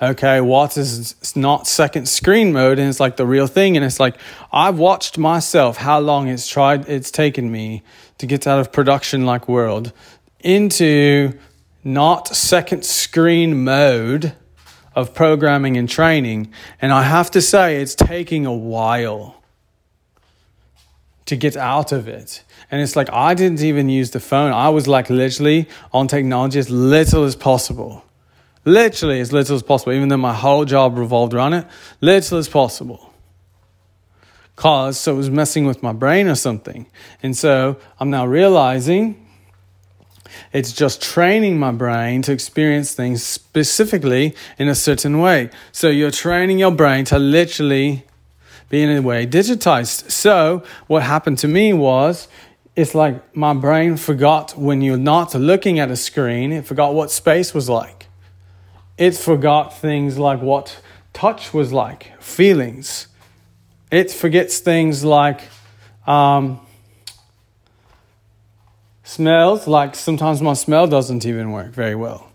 [0.00, 3.76] okay, what is not second screen mode and it's like the real thing.
[3.76, 4.16] And it's like,
[4.52, 7.82] I've watched myself how long it's tried, it's taken me
[8.18, 9.92] to get out of production like world
[10.40, 11.38] into
[11.82, 14.34] not second screen mode
[14.94, 16.52] of programming and training.
[16.80, 19.42] And I have to say, it's taking a while
[21.26, 22.42] to get out of it.
[22.70, 24.52] And it's like, I didn't even use the phone.
[24.52, 28.04] I was like literally on technology as little as possible.
[28.64, 31.66] Literally as little as possible, even though my whole job revolved around it,
[32.00, 33.12] little as possible.
[34.56, 36.86] Cause so it was messing with my brain or something.
[37.22, 39.20] And so I'm now realizing
[40.52, 45.50] it's just training my brain to experience things specifically in a certain way.
[45.72, 48.04] So you're training your brain to literally
[48.74, 50.10] be in a way digitized.
[50.10, 52.26] So what happened to me was
[52.74, 57.12] it's like my brain forgot when you're not looking at a screen, it forgot what
[57.12, 58.08] space was like.
[58.98, 60.80] It forgot things like what
[61.12, 63.06] touch was like, feelings.
[63.92, 65.40] It forgets things like
[66.04, 66.60] um,
[69.04, 72.33] smells, like sometimes my smell doesn't even work very well.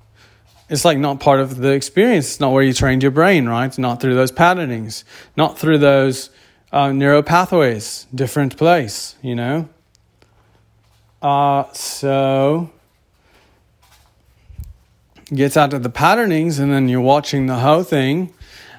[0.69, 2.27] It's like not part of the experience.
[2.27, 3.75] It's not where you trained your brain, right?
[3.77, 5.03] Not through those patternings,
[5.35, 6.29] not through those
[6.71, 9.67] uh, neural pathways, different place, you know?
[11.21, 12.69] Uh, so
[15.33, 18.33] gets out of the patternings and then you're watching the whole thing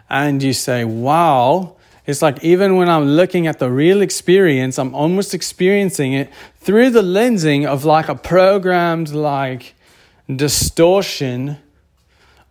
[0.08, 1.76] and you say, wow,
[2.06, 6.90] it's like even when I'm looking at the real experience, I'm almost experiencing it through
[6.90, 9.74] the lensing of like a programmed like
[10.34, 11.58] distortion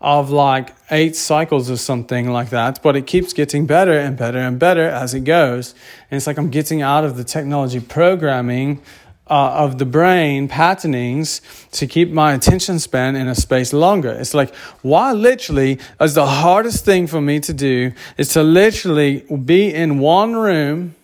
[0.02, 4.40] of like eight cycles or something like that, but it keeps getting better and better
[4.40, 5.76] and better as it goes.
[6.10, 8.82] And it's like I'm getting out of the technology programming
[9.30, 11.42] uh, of the brain patternings
[11.72, 14.10] to keep my attention span in a space longer.
[14.10, 19.20] It's like, why literally is the hardest thing for me to do is to literally
[19.46, 20.96] be in one room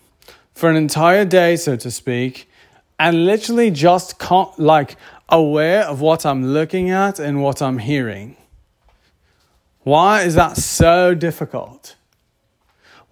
[0.53, 2.49] for an entire day, so to speak,
[2.97, 4.15] and literally just
[4.57, 4.95] like
[5.27, 8.37] aware of what I'm looking at and what I'm hearing.
[9.85, 11.95] Why is that so difficult?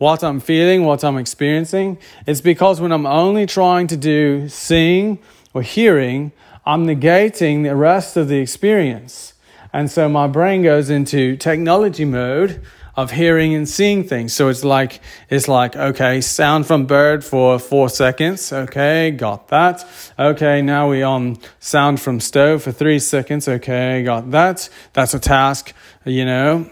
[0.03, 1.97] what I'm feeling, what I'm experiencing.
[2.27, 5.17] It's because when I'm only trying to do seeing
[5.53, 6.33] or hearing,
[6.65, 9.33] I'm negating the rest of the experience.
[9.71, 12.61] And so my brain goes into technology mode
[12.95, 14.33] of hearing and seeing things.
[14.33, 18.53] So it's like it's like okay, sound from bird for four seconds.
[18.53, 19.85] Okay, got that.
[20.19, 23.47] Okay, now we on sound from stove for three seconds.
[23.47, 24.69] Okay, got that.
[24.93, 25.73] That's a task.
[26.05, 26.69] You know,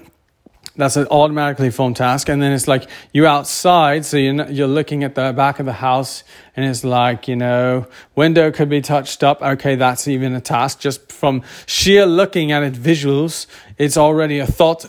[0.76, 2.30] that's an automatically phone task.
[2.30, 5.74] And then it's like you're outside, so you're, you're looking at the back of the
[5.74, 6.24] house,
[6.56, 9.42] and it's like, you know, window could be touched up.
[9.42, 10.80] Okay, that's even a task.
[10.80, 14.86] Just from sheer looking at it, visuals, it's already a thought,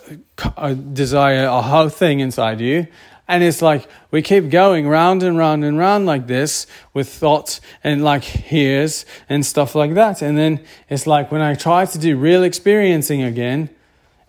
[0.57, 2.87] a desire, a whole thing inside you.
[3.29, 7.61] And it's like we keep going round and round and round like this with thoughts
[7.83, 10.21] and like hears and stuff like that.
[10.23, 13.71] And then it's like when I try to do real experiencing again,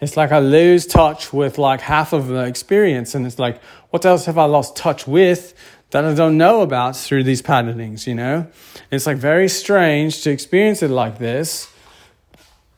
[0.03, 3.15] it's like I lose touch with like half of the experience.
[3.15, 5.53] And it's like, what else have I lost touch with
[5.91, 8.47] that I don't know about through these patternings, you know?
[8.91, 11.71] It's like very strange to experience it like this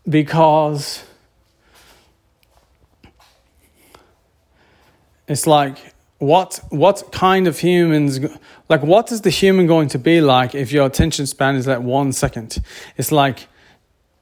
[0.07, 1.03] because
[5.27, 5.77] it's like
[6.19, 8.19] what what kind of humans
[8.69, 11.83] like what is the human going to be like if your attention span is at
[11.83, 12.61] one second
[12.95, 13.47] it's like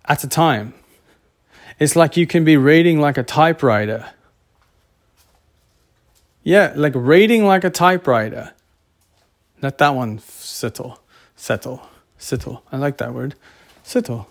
[0.06, 0.74] at a time
[1.84, 4.10] it's like you can be reading like a typewriter.
[6.42, 8.54] Yeah, like reading like a typewriter.
[9.62, 11.00] Let that one settle,
[11.36, 11.86] settle,
[12.18, 12.64] settle.
[12.72, 13.36] I like that word.
[13.84, 14.30] Settle.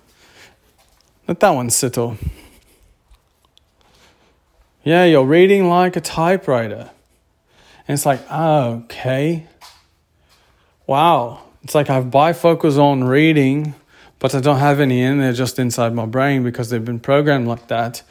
[1.29, 2.17] Let that one settle.
[4.83, 6.91] Yeah, you're reading like a typewriter.
[7.87, 9.47] And it's like, oh, okay.
[10.87, 11.43] Wow.
[11.63, 13.75] It's like I have bifocals on reading,
[14.23, 17.49] but I don't have any in there just inside my brain because they've been programmed
[17.49, 18.05] like that.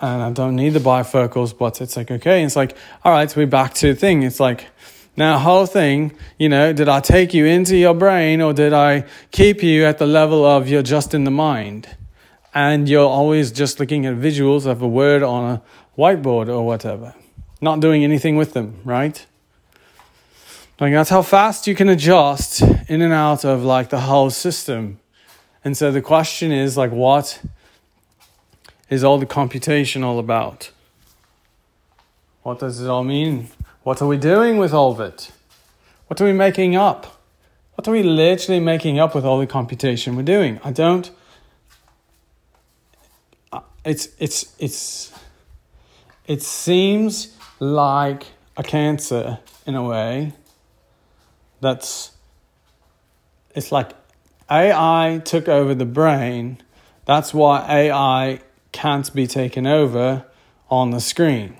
[0.00, 2.44] And I don't need the bifocals, but it's like, okay.
[2.44, 4.22] It's like, all right, we're back to the thing.
[4.22, 4.68] It's like,
[5.16, 9.04] now, whole thing, you know, did I take you into your brain or did I
[9.32, 11.88] keep you at the level of you're just in the mind?
[12.54, 15.62] And you're always just looking at visuals of a word on a
[15.98, 17.16] whiteboard or whatever,
[17.60, 19.26] not doing anything with them, right?
[20.78, 25.00] Like that's how fast you can adjust in and out of like the whole system.
[25.64, 27.40] And so the question is like what
[28.90, 30.70] is all the computation all about?
[32.42, 33.48] What does it all mean?
[33.84, 35.30] What are we doing with all of it?
[36.08, 37.22] What are we making up?
[37.74, 40.60] What are we literally making up with all the computation we're doing?
[40.62, 41.10] I don't
[43.52, 45.12] uh, it's it's it's
[46.26, 50.32] it seems like a cancer in a way
[51.60, 52.12] that's
[53.54, 53.92] it's like
[54.52, 56.58] AI took over the brain.
[57.06, 58.40] That's why AI
[58.70, 60.26] can't be taken over
[60.70, 61.56] on the screen.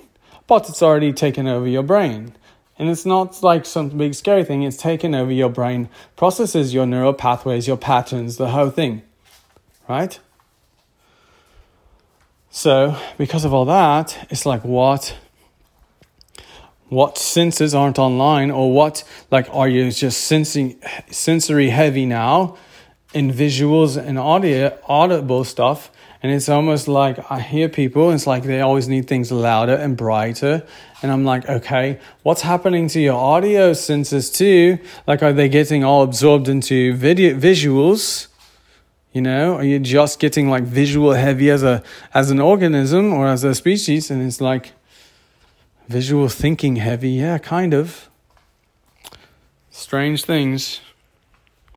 [0.47, 2.35] But it's already taken over your brain.
[2.79, 6.85] And it's not like some big scary thing, it's taken over your brain, processes your
[6.85, 9.03] neural pathways, your patterns, the whole thing.
[9.89, 10.19] Right?
[12.51, 15.17] So, because of all that, it's like what
[16.89, 20.79] what senses aren't online or what like are you just sensing
[21.11, 22.55] sensory heavy now
[23.15, 25.91] in visuals and audio audible stuff
[26.23, 29.97] and it's almost like I hear people it's like they always need things louder and
[29.97, 30.67] brighter
[31.03, 35.85] and I'm like okay what's happening to your audio senses too like are they getting
[35.85, 38.29] all absorbed into video visuals
[39.13, 41.83] you know, are you just getting like visual heavy as a
[42.15, 44.11] as an organism or as a species?
[44.11, 44.73] And it's like
[45.87, 47.11] visual thinking heavy.
[47.11, 48.09] Yeah, kind of.
[49.71, 50.81] Strange things.